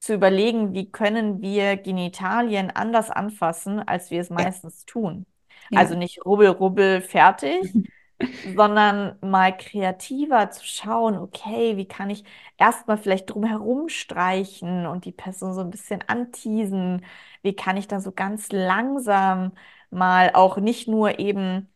zu 0.00 0.14
überlegen, 0.14 0.74
wie 0.74 0.90
können 0.90 1.40
wir 1.42 1.76
Genitalien 1.76 2.70
anders 2.70 3.10
anfassen, 3.10 3.80
als 3.80 4.10
wir 4.10 4.20
es 4.20 4.30
meistens 4.30 4.84
tun. 4.86 5.26
Ja. 5.70 5.80
Also 5.80 5.94
nicht 5.96 6.24
rubbel, 6.24 6.48
rubbel, 6.48 7.00
fertig, 7.02 7.76
sondern 8.56 9.18
mal 9.20 9.56
kreativer 9.56 10.50
zu 10.50 10.64
schauen, 10.64 11.16
okay, 11.18 11.76
wie 11.76 11.86
kann 11.86 12.10
ich 12.10 12.24
erstmal 12.56 12.98
vielleicht 12.98 13.30
drumherum 13.30 13.88
streichen 13.88 14.86
und 14.86 15.04
die 15.04 15.12
Person 15.12 15.54
so 15.54 15.60
ein 15.60 15.70
bisschen 15.70 16.02
anteasen? 16.08 17.04
Wie 17.42 17.54
kann 17.54 17.76
ich 17.76 17.88
da 17.88 18.00
so 18.00 18.12
ganz 18.12 18.50
langsam 18.52 19.52
mal 19.90 20.30
auch 20.34 20.56
nicht 20.58 20.88
nur 20.88 21.18
eben, 21.18 21.68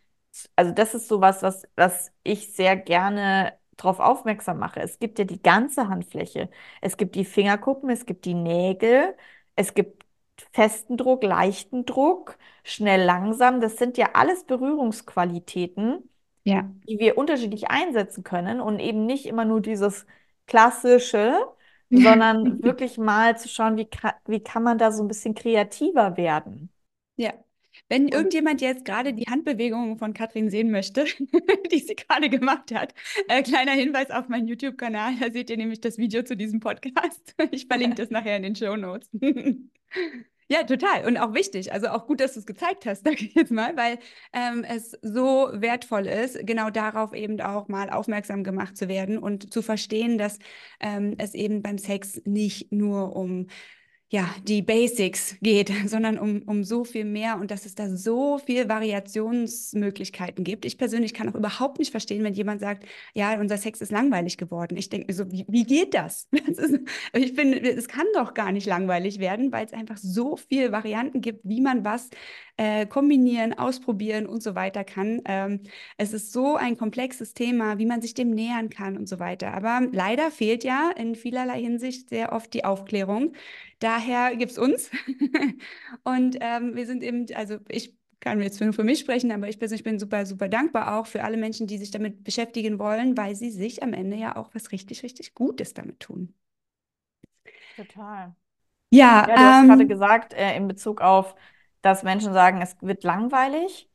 also 0.57 0.73
das 0.73 0.95
ist 0.95 1.09
sowas, 1.09 1.43
was, 1.43 1.65
was 1.77 2.13
ich 2.23 2.55
sehr 2.55 2.77
gerne 2.77 3.59
darauf 3.77 4.01
aufmerksam 4.01 4.59
mache. 4.59 4.81
Es 4.81 4.99
gibt 4.99 5.19
ja 5.19 5.25
die 5.25 5.43
ganze 5.43 5.89
Handfläche. 5.89 6.51
Es 6.81 6.97
gibt 6.97 7.15
die 7.15 7.25
Fingerkuppen, 7.25 7.91
es 7.91 8.07
gibt 8.07 8.25
die 8.25 8.35
Nägel, 8.35 9.17
es 9.57 9.75
gibt 9.75 10.05
festen 10.53 10.97
Druck, 10.97 11.23
leichten 11.23 11.85
Druck, 11.87 12.39
schnell, 12.65 13.03
langsam. 13.05 13.61
Das 13.61 13.77
sind 13.79 13.97
ja 13.99 14.11
alles 14.15 14.45
Berührungsqualitäten 14.45 16.09
Ja. 16.45 16.73
die 16.89 16.99
wir 16.99 17.19
unterschiedlich 17.19 17.71
einsetzen 17.71 18.25
können 18.25 18.61
und 18.61 18.79
eben 18.81 19.07
nicht 19.07 19.27
immer 19.27 19.45
nur 19.45 19.61
dieses 19.61 20.07
klassische, 20.47 21.35
sondern 21.95 22.63
wirklich 22.63 22.99
mal 22.99 23.39
zu 23.39 23.49
schauen, 23.49 23.77
wie, 23.77 23.89
wie 24.27 24.41
kann 24.43 24.63
man 24.63 24.79
da 24.79 24.91
so 24.93 25.03
ein 25.05 25.09
bisschen 25.09 25.35
kreativer 25.35 26.17
werden. 26.17 26.71
Ja. 27.17 27.45
Wenn 27.89 28.05
Und 28.05 28.15
irgendjemand 28.15 28.61
jetzt 28.61 28.85
gerade 28.85 29.13
die 29.13 29.25
Handbewegungen 29.25 29.99
von 29.99 30.15
Katrin 30.15 30.51
sehen 30.51 30.71
möchte, 30.71 31.05
die 31.73 31.79
sie 31.79 31.97
gerade 31.97 32.29
gemacht 32.29 32.73
hat, 32.75 32.95
äh, 33.29 33.43
kleiner 33.43 33.73
Hinweis 33.73 34.11
auf 34.11 34.29
meinen 34.29 34.49
YouTube-Kanal, 34.49 35.15
da 35.21 35.31
seht 35.31 35.51
ihr 35.51 35.57
nämlich 35.57 35.81
das 35.81 35.99
Video 35.99 36.23
zu 36.23 36.37
diesem 36.37 36.61
Podcast. 36.61 37.35
Ich 37.51 37.67
verlinke 37.67 37.97
das 37.97 38.11
nachher 38.11 38.37
in 38.37 38.43
den 38.43 38.57
Show 38.57 38.77
Notes. 38.77 39.11
Ja, 40.49 40.65
total. 40.65 41.07
Und 41.07 41.17
auch 41.17 41.33
wichtig. 41.33 41.73
Also 41.73 41.89
auch 41.89 42.07
gut, 42.07 42.21
dass 42.21 42.35
du 42.35 42.41
es 42.41 42.45
gezeigt 42.45 42.85
hast, 42.85 43.05
sage 43.05 43.25
ich 43.25 43.35
jetzt 43.35 43.51
mal, 43.51 43.75
weil 43.75 43.99
ähm, 44.35 44.65
es 44.65 44.91
so 45.01 45.49
wertvoll 45.55 46.07
ist, 46.07 46.47
genau 46.47 46.69
darauf 46.69 47.15
eben 47.15 47.41
auch 47.41 47.69
mal 47.69 47.89
aufmerksam 47.89 48.45
gemacht 48.45 48.77
zu 48.77 48.87
werden 48.87 49.17
und 49.17 49.51
zu 49.51 49.63
verstehen, 49.63 50.19
dass 50.19 50.39
ähm, 50.79 51.15
es 51.17 51.33
eben 51.33 51.63
beim 51.63 51.79
Sex 51.79 52.21
nicht 52.27 52.71
nur 52.71 53.17
um 53.17 53.47
ja, 54.13 54.29
die 54.47 54.61
Basics 54.61 55.37
geht, 55.41 55.73
sondern 55.87 56.19
um, 56.19 56.43
um 56.43 56.65
so 56.65 56.85
viel 56.85 57.07
mehr 57.07 57.39
und 57.41 57.51
dass 57.51 57.65
es 57.65 57.75
da 57.75 57.89
so 57.89 58.37
viel 58.39 58.69
Variationsmöglichkeiten 58.69 60.45
gibt. 60.45 60.67
Ich 60.67 60.77
persönlich 60.77 61.15
kann 61.15 61.31
auch 61.31 61.35
überhaupt 61.35 61.79
nicht 61.79 61.91
verstehen, 61.91 62.23
wenn 62.23 62.35
jemand 62.35 62.61
sagt, 62.61 62.85
ja, 63.15 63.41
unser 63.41 63.57
Sex 63.57 63.81
ist 63.81 63.91
langweilig 63.91 64.37
geworden. 64.37 64.77
Ich 64.77 64.91
denke 64.91 65.07
mir 65.07 65.15
so, 65.15 65.33
wie, 65.33 65.47
wie 65.49 65.65
geht 65.65 65.95
das? 65.95 66.29
das 66.47 66.59
ist, 66.59 66.81
ich 67.15 67.33
finde, 67.33 67.59
es 67.61 67.89
kann 67.89 68.05
doch 68.15 68.35
gar 68.35 68.53
nicht 68.53 68.67
langweilig 68.67 69.19
werden, 69.19 69.51
weil 69.51 69.65
es 69.65 69.73
einfach 69.73 69.97
so 69.97 70.37
viele 70.37 70.73
Varianten 70.73 71.23
gibt, 71.23 71.41
wie 71.45 71.63
man 71.63 71.83
was 71.83 72.11
äh, 72.57 72.87
kombinieren, 72.87 73.55
ausprobieren 73.59 74.27
und 74.27 74.43
so 74.43 74.55
weiter 74.55 74.85
kann. 74.85 75.23
Ähm, 75.25 75.61
es 75.97 76.13
ist 76.13 76.33
so 76.33 76.57
ein 76.57 76.77
komplexes 76.77 77.35
Thema, 77.35 77.79
wie 77.79 77.87
man 77.87 78.03
sich 78.03 78.15
dem 78.15 78.31
nähern 78.31 78.71
kann 78.71 78.97
und 78.97 79.09
so 79.09 79.19
weiter. 79.19 79.53
Aber 79.55 79.87
leider 79.93 80.31
fehlt 80.31 80.65
ja 80.65 80.91
in 80.97 81.15
vielerlei 81.15 81.61
Hinsicht 81.61 82.09
sehr 82.11 82.33
oft 82.33 82.53
die 82.55 82.65
Aufklärung. 82.65 83.35
Daher 83.81 84.37
gibt 84.37 84.53
es 84.53 84.59
uns. 84.59 84.91
und 86.05 86.37
ähm, 86.41 86.75
wir 86.77 86.87
sind 86.87 87.03
eben, 87.03 87.27
also 87.35 87.59
ich 87.69 87.97
kann 88.21 88.41
jetzt 88.41 88.61
nur 88.61 88.73
für 88.73 88.85
mich 88.85 89.01
sprechen, 89.01 89.33
aber 89.33 89.49
ich 89.49 89.59
persönlich 89.59 89.83
bin 89.85 89.99
super, 89.99 90.27
super 90.27 90.49
dankbar 90.49 90.99
auch 90.99 91.07
für 91.07 91.25
alle 91.25 91.37
Menschen, 91.37 91.67
die 91.67 91.79
sich 91.79 91.91
damit 91.91 92.23
beschäftigen 92.25 92.79
wollen, 92.79 93.17
weil 93.17 93.35
sie 93.35 93.51
sich 93.51 93.83
am 93.83 93.93
Ende 93.95 94.17
ja 94.17 94.37
auch 94.37 94.51
was 94.55 94.71
richtig, 94.73 95.03
richtig 95.03 95.35
Gutes 95.35 95.75
damit 95.75 96.01
tun. 96.01 96.35
Total. 97.77 98.35
Ja, 98.91 99.27
Ja, 99.27 99.39
du 99.39 99.47
hast 99.47 99.63
gerade 99.63 99.87
ähm, 99.87 99.89
gesagt, 99.89 100.35
äh, 100.35 100.57
in 100.57 100.69
Bezug 100.69 101.01
auf, 101.01 101.35
dass 101.83 102.03
Menschen 102.03 102.33
sagen, 102.33 102.63
es 102.63 102.77
wird 102.81 103.05
langweilig. 103.05 103.89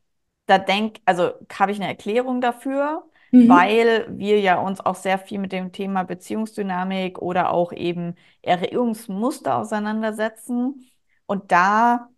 Da 0.45 0.57
denk, 0.57 0.99
also 1.05 1.31
habe 1.51 1.71
ich 1.71 1.79
eine 1.79 1.89
Erklärung 1.89 2.39
dafür, 2.41 3.03
mhm, 3.31 3.49
weil 3.49 4.07
wir 4.09 4.39
ja 4.39 4.59
uns 4.59 4.79
auch 4.79 4.95
sehr 4.95 5.17
viel 5.17 5.39
mit 5.39 5.51
dem 5.51 5.71
Thema 5.71 6.03
Beziehungsdynamik 6.03 7.19
oder 7.19 7.51
auch 7.51 7.73
eben 7.73 8.15
Erregungsmuster 8.41 9.57
auseinandersetzen. 9.57 10.89
Und 11.25 11.51
da 11.51 12.09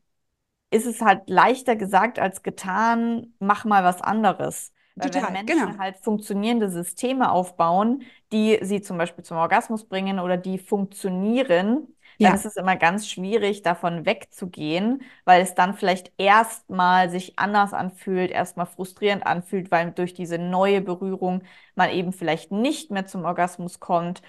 ist 0.72 0.86
es 0.86 1.02
halt 1.02 1.30
leichter 1.30 1.76
gesagt 1.76 2.20
als 2.20 2.44
getan, 2.44 3.34
mach 3.40 3.66
mal 3.66 3.84
was 3.84 4.02
anderes. 4.02 4.74
Weil 4.96 5.14
wenn 5.14 5.22
total, 5.22 5.32
Menschen 5.32 5.66
genau. 5.66 5.78
halt 5.80 5.98
funktionierende 5.98 6.70
Systeme 6.70 7.32
aufbauen, 7.32 8.04
die 8.32 8.60
sie 8.62 8.82
zum 8.82 8.98
Beispiel 8.98 9.24
zum 9.24 9.38
Orgasmus 9.38 9.86
bringen 9.86 10.20
oder 10.20 10.38
die 10.38 10.60
funktionieren, 10.60 11.88
dann 12.22 12.34
Ja, 12.34 12.36
ist 12.36 12.46
es 12.46 12.56
immer 12.58 12.76
ganz 12.76 13.08
schwierig, 13.08 13.62
davon 13.62 14.06
wegzugehen, 14.06 15.02
weil 15.26 15.42
es 15.42 15.56
dann 15.56 15.74
vielleicht 15.74 16.12
erstmal 16.18 17.10
sich 17.10 17.40
anders 17.40 17.74
anfühlt, 17.74 18.32
erstmal 18.32 18.66
frustrierend 18.66 19.26
anfühlt, 19.26 19.72
weil 19.72 19.92
durch 19.92 20.14
diese 20.14 20.38
neue 20.38 20.82
Berührung 20.82 21.44
man 21.76 21.90
eben 21.92 22.12
vielleicht 22.14 22.52
nicht 22.52 22.92
mehr 22.92 23.06
zum 23.06 23.26
Orgasmus 23.26 23.80
kommt. 23.80 24.22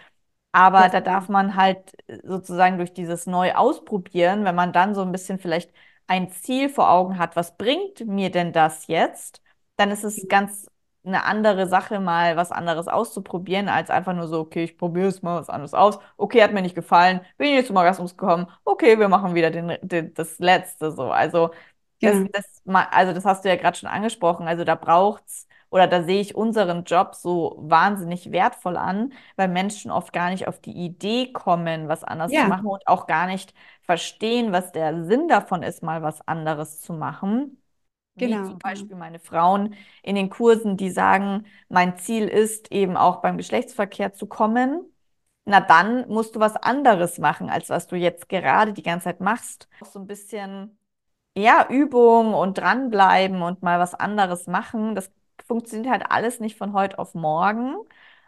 Aber 0.52 0.88
ganz 0.88 0.90
da 0.90 1.00
genau. 1.00 1.00
darf 1.00 1.28
man 1.28 1.54
halt 1.56 1.92
äh, 2.08 2.18
sozusagen 2.24 2.78
durch 2.78 2.92
dieses 2.92 3.26
neu 3.26 3.52
ausprobieren, 3.54 4.44
wenn 4.44 4.54
man 4.54 4.72
dann 4.72 4.94
so 4.94 5.02
ein 5.02 5.12
bisschen 5.12 5.38
vielleicht 5.38 5.72
ein 6.06 6.30
Ziel 6.32 6.68
vor 6.68 6.90
Augen 6.90 7.18
hat, 7.18 7.36
was 7.36 7.56
bringt 7.56 8.06
mir 8.06 8.30
denn 8.30 8.52
das 8.52 8.86
jetzt? 8.88 9.42
Dann 9.76 9.90
ist 9.92 10.04
es 10.04 10.26
ganz 10.28 10.69
eine 11.04 11.24
andere 11.24 11.66
Sache, 11.68 11.98
mal 12.00 12.36
was 12.36 12.52
anderes 12.52 12.88
auszuprobieren, 12.88 13.68
als 13.68 13.90
einfach 13.90 14.14
nur 14.14 14.28
so, 14.28 14.40
okay, 14.40 14.64
ich 14.64 14.76
probiere 14.78 15.08
es 15.08 15.22
mal 15.22 15.40
was 15.40 15.48
anderes 15.48 15.74
aus. 15.74 15.98
Okay, 16.16 16.42
hat 16.42 16.52
mir 16.52 16.62
nicht 16.62 16.74
gefallen, 16.74 17.20
bin 17.38 17.48
ich 17.48 17.54
jetzt 17.54 17.68
zum 17.68 17.76
Orgasmus 17.76 18.16
gekommen. 18.16 18.46
Okay, 18.64 18.98
wir 18.98 19.08
machen 19.08 19.34
wieder 19.34 19.50
den, 19.50 19.76
den, 19.82 20.12
das 20.14 20.38
Letzte 20.38 20.92
so. 20.92 21.10
Also 21.10 21.50
das, 22.02 22.22
Genau. 22.22 22.30
das, 22.32 22.62
also 22.66 23.12
das 23.12 23.24
hast 23.24 23.44
du 23.44 23.48
ja 23.48 23.56
gerade 23.56 23.76
schon 23.78 23.88
angesprochen. 23.88 24.48
Also 24.48 24.64
da 24.64 24.74
braucht's 24.74 25.46
oder 25.70 25.86
da 25.86 26.02
sehe 26.02 26.20
ich 26.20 26.34
unseren 26.34 26.84
Job 26.84 27.14
so 27.14 27.56
wahnsinnig 27.60 28.32
wertvoll 28.32 28.76
an, 28.76 29.12
weil 29.36 29.48
Menschen 29.48 29.90
oft 29.92 30.12
gar 30.12 30.30
nicht 30.30 30.48
auf 30.48 30.60
die 30.60 30.72
Idee 30.72 31.32
kommen, 31.32 31.88
was 31.88 32.02
anders 32.04 32.36
zu 32.36 32.46
Ja, 32.46 32.48
machen 32.48 32.66
und 32.66 32.86
auch 32.88 33.06
gar 33.06 33.26
nicht 33.26 33.54
verstehen, 33.82 34.52
was 34.52 34.72
der 34.72 35.04
Sinn 35.04 35.28
davon 35.28 35.62
ist, 35.62 35.82
mal 35.82 36.02
was 36.02 36.26
anderes 36.26 36.80
zu 36.80 36.92
machen. 36.92 37.59
Wie 38.20 38.40
genau, 38.40 38.42
zum 38.42 38.58
genau. 38.58 38.60
Beispiel 38.62 38.96
meine 38.96 39.18
Frauen 39.20 39.74
in 40.02 40.14
den 40.14 40.30
Kursen, 40.30 40.76
die 40.76 40.90
sagen, 40.90 41.46
mein 41.68 41.98
Ziel 41.98 42.28
ist 42.28 42.70
eben 42.72 42.96
auch 42.96 43.22
beim 43.22 43.36
Geschlechtsverkehr 43.36 44.12
zu 44.12 44.26
kommen. 44.26 44.84
Na 45.44 45.60
dann 45.60 46.08
musst 46.08 46.36
du 46.36 46.40
was 46.40 46.56
anderes 46.56 47.18
machen, 47.18 47.50
als 47.50 47.68
was 47.70 47.86
du 47.88 47.96
jetzt 47.96 48.28
gerade 48.28 48.72
die 48.72 48.82
ganze 48.82 49.04
Zeit 49.04 49.20
machst. 49.20 49.68
Auch 49.80 49.86
so 49.86 49.98
ein 49.98 50.06
bisschen, 50.06 50.78
ja, 51.36 51.66
Übung 51.68 52.34
und 52.34 52.58
dranbleiben 52.58 53.42
und 53.42 53.62
mal 53.62 53.78
was 53.78 53.94
anderes 53.94 54.46
machen. 54.46 54.94
Das 54.94 55.10
funktioniert 55.46 55.90
halt 55.92 56.10
alles 56.10 56.40
nicht 56.40 56.56
von 56.56 56.72
heute 56.72 56.98
auf 56.98 57.14
morgen. 57.14 57.76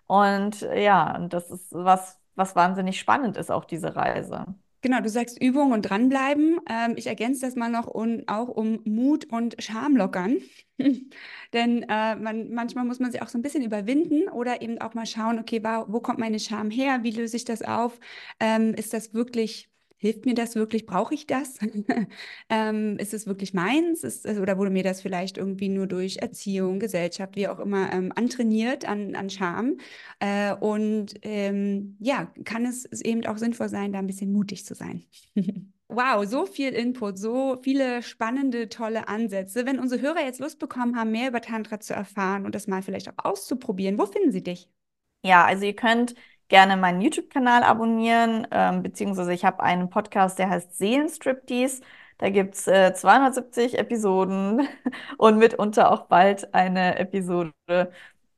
Und 0.07 0.61
ja, 0.63 1.17
und 1.17 1.33
das 1.33 1.51
ist 1.51 1.73
was, 1.73 2.21
was 2.35 2.57
wahnsinnig 2.57 2.99
spannend 3.01 3.37
ist, 3.37 3.51
auch 3.51 3.65
diese 3.65 3.97
Reise. 3.97 4.47
Genau, 4.83 5.01
du 5.01 5.09
sagst 5.09 5.41
Übung 5.41 5.71
und 5.73 5.83
dranbleiben. 5.83 6.59
Ähm, 6.69 6.95
ich 6.97 7.07
ergänze 7.07 7.43
das 7.47 7.55
mal 7.55 7.69
noch 7.71 7.87
und 7.87 8.29
auch 8.29 8.49
um 8.49 8.81
Mut 8.85 9.27
und 9.33 9.55
Scham 9.63 9.97
lockern. 9.97 10.39
Denn 11.53 11.83
äh, 11.89 12.17
man, 12.17 12.53
manchmal 12.53 12.85
muss 12.85 12.99
man 12.99 13.13
sich 13.13 13.23
auch 13.23 13.29
so 13.29 13.39
ein 13.39 13.43
bisschen 13.43 13.63
überwinden 13.63 14.29
oder 14.29 14.61
eben 14.61 14.81
auch 14.81 14.95
mal 14.95 15.07
schauen, 15.07 15.39
okay, 15.39 15.63
wa- 15.63 15.87
wo 15.89 16.01
kommt 16.01 16.19
meine 16.19 16.41
Scham 16.41 16.71
her? 16.71 17.05
Wie 17.05 17.13
löse 17.13 17.37
ich 17.37 17.45
das 17.45 17.63
auf? 17.63 18.01
Ähm, 18.41 18.75
ist 18.75 18.93
das 18.93 19.15
wirklich 19.15 19.71
hilft 20.03 20.27
mir 20.27 20.35
das 20.35 20.57
wirklich? 20.57 20.85
Brauche 20.85 21.15
ich 21.15 21.29
das? 21.29 21.59
ähm, 22.51 22.99
ist 22.99 23.15
es 23.15 23.29
wirklich 23.29 23.55
meins? 23.55 24.03
Ist, 24.03 24.27
oder 24.27 24.59
wurde 24.59 24.71
mir 24.73 24.83
das 24.83 25.01
vielleicht 25.01 25.39
irgendwie 25.39 25.69
nur 25.69 25.87
durch 25.87 26.17
Erziehung, 26.17 26.81
Gesellschaft, 26.81 27.37
wie 27.37 27.47
auch 27.47 27.61
immer, 27.61 27.93
ähm, 27.93 28.13
antrainiert 28.17 28.85
an, 28.85 29.15
an 29.15 29.31
Scham? 29.31 29.77
Äh, 30.19 30.55
und 30.55 31.15
ähm, 31.23 31.97
ja, 32.01 32.33
kann 32.45 32.67
es 32.67 32.85
eben 33.03 33.25
auch 33.27 33.39
sinnvoll 33.39 33.69
sein, 33.69 33.93
da 33.93 34.01
ein 34.01 34.09
bisschen 34.09 34.33
mutig 34.33 34.67
zu 34.67 34.75
sein. 34.75 35.05
Wow, 35.95 36.25
so 36.25 36.47
viel 36.47 36.71
Input, 36.73 37.19
so 37.19 37.61
viele 37.63 38.03
spannende, 38.03 38.71
tolle 38.71 39.09
Ansätze. 39.09 39.67
Wenn 39.67 39.79
unsere 39.79 40.01
Hörer 40.01 40.25
jetzt 40.25 40.41
Lust 40.41 40.59
bekommen 40.59 40.97
haben, 40.97 41.11
mehr 41.11 41.29
über 41.29 41.43
Tantra 41.43 41.81
zu 41.81 41.93
erfahren 41.93 42.47
und 42.47 42.55
das 42.55 42.67
mal 42.67 42.81
vielleicht 42.81 43.11
auch 43.11 43.23
auszuprobieren, 43.23 43.99
wo 43.99 44.07
finden 44.07 44.33
sie 44.33 44.43
dich? 44.43 44.71
Ja, 45.23 45.45
also 45.45 45.67
ihr 45.67 45.77
könnt 45.77 46.15
gerne 46.53 46.77
meinen 46.77 47.01
YouTube-Kanal 47.01 47.63
abonnieren, 47.63 48.47
ähm, 48.51 48.83
beziehungsweise 48.83 49.33
ich 49.33 49.43
habe 49.47 49.63
einen 49.63 49.89
Podcast, 49.89 50.39
der 50.39 50.51
heißt 50.51 50.77
Seelenstriptease. 50.77 51.81
Da 52.19 52.29
gibt 52.29 52.57
es 52.57 52.69
äh, 52.69 52.93
270 52.93 53.79
Episoden 53.79 54.69
und 55.17 55.39
mitunter 55.39 55.91
auch 55.91 56.03
bald 56.09 56.53
eine 56.53 56.99
Episode 56.99 57.53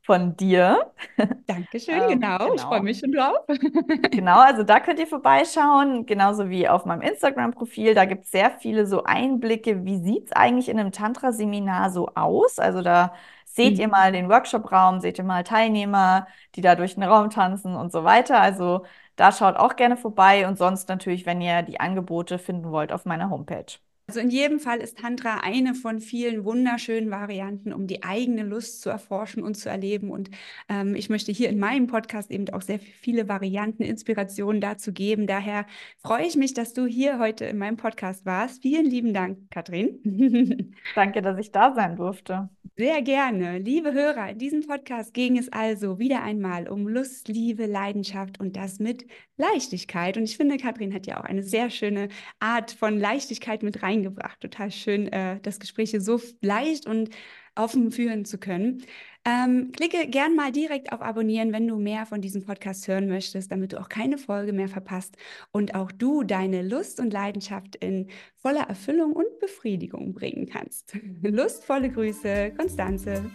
von 0.02 0.36
dir. 0.36 0.92
Dankeschön, 1.48 2.02
ähm, 2.02 2.08
genau. 2.20 2.38
genau. 2.38 2.54
Ich 2.54 2.60
freue 2.60 2.82
mich 2.82 3.00
schon 3.00 3.10
drauf. 3.10 3.38
genau, 4.12 4.38
also 4.38 4.62
da 4.62 4.78
könnt 4.78 5.00
ihr 5.00 5.08
vorbeischauen, 5.08 6.06
genauso 6.06 6.48
wie 6.48 6.68
auf 6.68 6.84
meinem 6.84 7.02
Instagram-Profil. 7.02 7.94
Da 7.94 8.04
gibt 8.04 8.26
es 8.26 8.30
sehr 8.30 8.52
viele 8.52 8.86
so 8.86 9.02
Einblicke, 9.02 9.84
wie 9.84 9.98
sieht 9.98 10.26
es 10.26 10.32
eigentlich 10.32 10.68
in 10.68 10.78
einem 10.78 10.92
Tantra-Seminar 10.92 11.90
so 11.90 12.10
aus? 12.14 12.60
Also 12.60 12.80
da 12.80 13.12
seht 13.54 13.74
mhm. 13.74 13.80
ihr 13.80 13.88
mal 13.88 14.12
den 14.12 14.28
Workshop-Raum, 14.28 15.00
seht 15.00 15.18
ihr 15.18 15.24
mal 15.24 15.44
Teilnehmer, 15.44 16.26
die 16.56 16.60
da 16.60 16.74
durch 16.74 16.94
den 16.94 17.04
Raum 17.04 17.30
tanzen 17.30 17.76
und 17.76 17.92
so 17.92 18.04
weiter. 18.04 18.40
Also 18.40 18.84
da 19.16 19.30
schaut 19.32 19.56
auch 19.56 19.76
gerne 19.76 19.96
vorbei 19.96 20.46
und 20.48 20.58
sonst 20.58 20.88
natürlich, 20.88 21.24
wenn 21.26 21.40
ihr 21.40 21.62
die 21.62 21.80
Angebote 21.80 22.38
finden 22.38 22.70
wollt, 22.72 22.92
auf 22.92 23.04
meiner 23.04 23.30
Homepage. 23.30 23.66
Also 24.06 24.20
in 24.20 24.28
jedem 24.28 24.60
Fall 24.60 24.80
ist 24.80 24.98
Tantra 24.98 25.40
eine 25.42 25.74
von 25.74 25.98
vielen 25.98 26.44
wunderschönen 26.44 27.10
Varianten, 27.10 27.72
um 27.72 27.86
die 27.86 28.02
eigene 28.02 28.42
Lust 28.42 28.82
zu 28.82 28.90
erforschen 28.90 29.42
und 29.42 29.54
zu 29.54 29.70
erleben. 29.70 30.10
Und 30.10 30.30
ähm, 30.68 30.94
ich 30.94 31.08
möchte 31.08 31.32
hier 31.32 31.48
in 31.48 31.58
meinem 31.58 31.86
Podcast 31.86 32.30
eben 32.30 32.50
auch 32.50 32.60
sehr 32.60 32.78
viele 32.78 33.28
Varianten, 33.28 33.82
Inspirationen 33.82 34.60
dazu 34.60 34.92
geben. 34.92 35.26
Daher 35.26 35.64
freue 35.96 36.26
ich 36.26 36.36
mich, 36.36 36.52
dass 36.52 36.74
du 36.74 36.84
hier 36.84 37.18
heute 37.18 37.46
in 37.46 37.56
meinem 37.56 37.78
Podcast 37.78 38.26
warst. 38.26 38.60
Vielen 38.60 38.84
lieben 38.84 39.14
Dank, 39.14 39.50
Katrin. 39.50 40.74
Danke, 40.94 41.22
dass 41.22 41.38
ich 41.38 41.50
da 41.50 41.74
sein 41.74 41.96
durfte. 41.96 42.50
Sehr 42.76 43.02
gerne. 43.02 43.58
Liebe 43.58 43.92
Hörer, 43.92 44.30
in 44.30 44.38
diesem 44.38 44.66
Podcast 44.66 45.14
ging 45.14 45.38
es 45.38 45.48
also 45.48 46.00
wieder 46.00 46.24
einmal 46.24 46.68
um 46.68 46.88
Lust, 46.88 47.28
Liebe, 47.28 47.66
Leidenschaft 47.66 48.40
und 48.40 48.56
das 48.56 48.80
mit 48.80 49.06
Leichtigkeit. 49.36 50.16
Und 50.16 50.24
ich 50.24 50.36
finde, 50.36 50.56
Katrin 50.56 50.92
hat 50.92 51.06
ja 51.06 51.20
auch 51.20 51.24
eine 51.24 51.44
sehr 51.44 51.70
schöne 51.70 52.08
Art 52.40 52.72
von 52.72 52.98
Leichtigkeit 52.98 53.62
mit 53.62 53.84
reingebracht. 53.94 54.40
Total 54.40 54.70
schön, 54.70 55.08
äh, 55.12 55.40
das 55.40 55.60
Gespräch 55.60 55.94
so 55.98 56.20
leicht 56.42 56.86
und 56.86 57.10
offen 57.56 57.92
führen 57.92 58.24
zu 58.24 58.38
können. 58.38 58.82
Ähm, 59.24 59.72
klicke 59.72 60.08
gern 60.08 60.34
mal 60.34 60.52
direkt 60.52 60.92
auf 60.92 61.00
Abonnieren, 61.00 61.52
wenn 61.52 61.66
du 61.66 61.78
mehr 61.78 62.04
von 62.04 62.20
diesem 62.20 62.44
Podcast 62.44 62.88
hören 62.88 63.08
möchtest, 63.08 63.50
damit 63.50 63.72
du 63.72 63.80
auch 63.80 63.88
keine 63.88 64.18
Folge 64.18 64.52
mehr 64.52 64.68
verpasst 64.68 65.16
und 65.50 65.74
auch 65.74 65.92
du 65.92 66.24
deine 66.24 66.62
Lust 66.62 67.00
und 67.00 67.12
Leidenschaft 67.12 67.76
in 67.76 68.08
voller 68.36 68.68
Erfüllung 68.68 69.12
und 69.12 69.38
Befriedigung 69.40 70.12
bringen 70.12 70.46
kannst. 70.46 70.98
Lustvolle 71.22 71.90
Grüße, 71.90 72.52
Konstanze. 72.56 73.30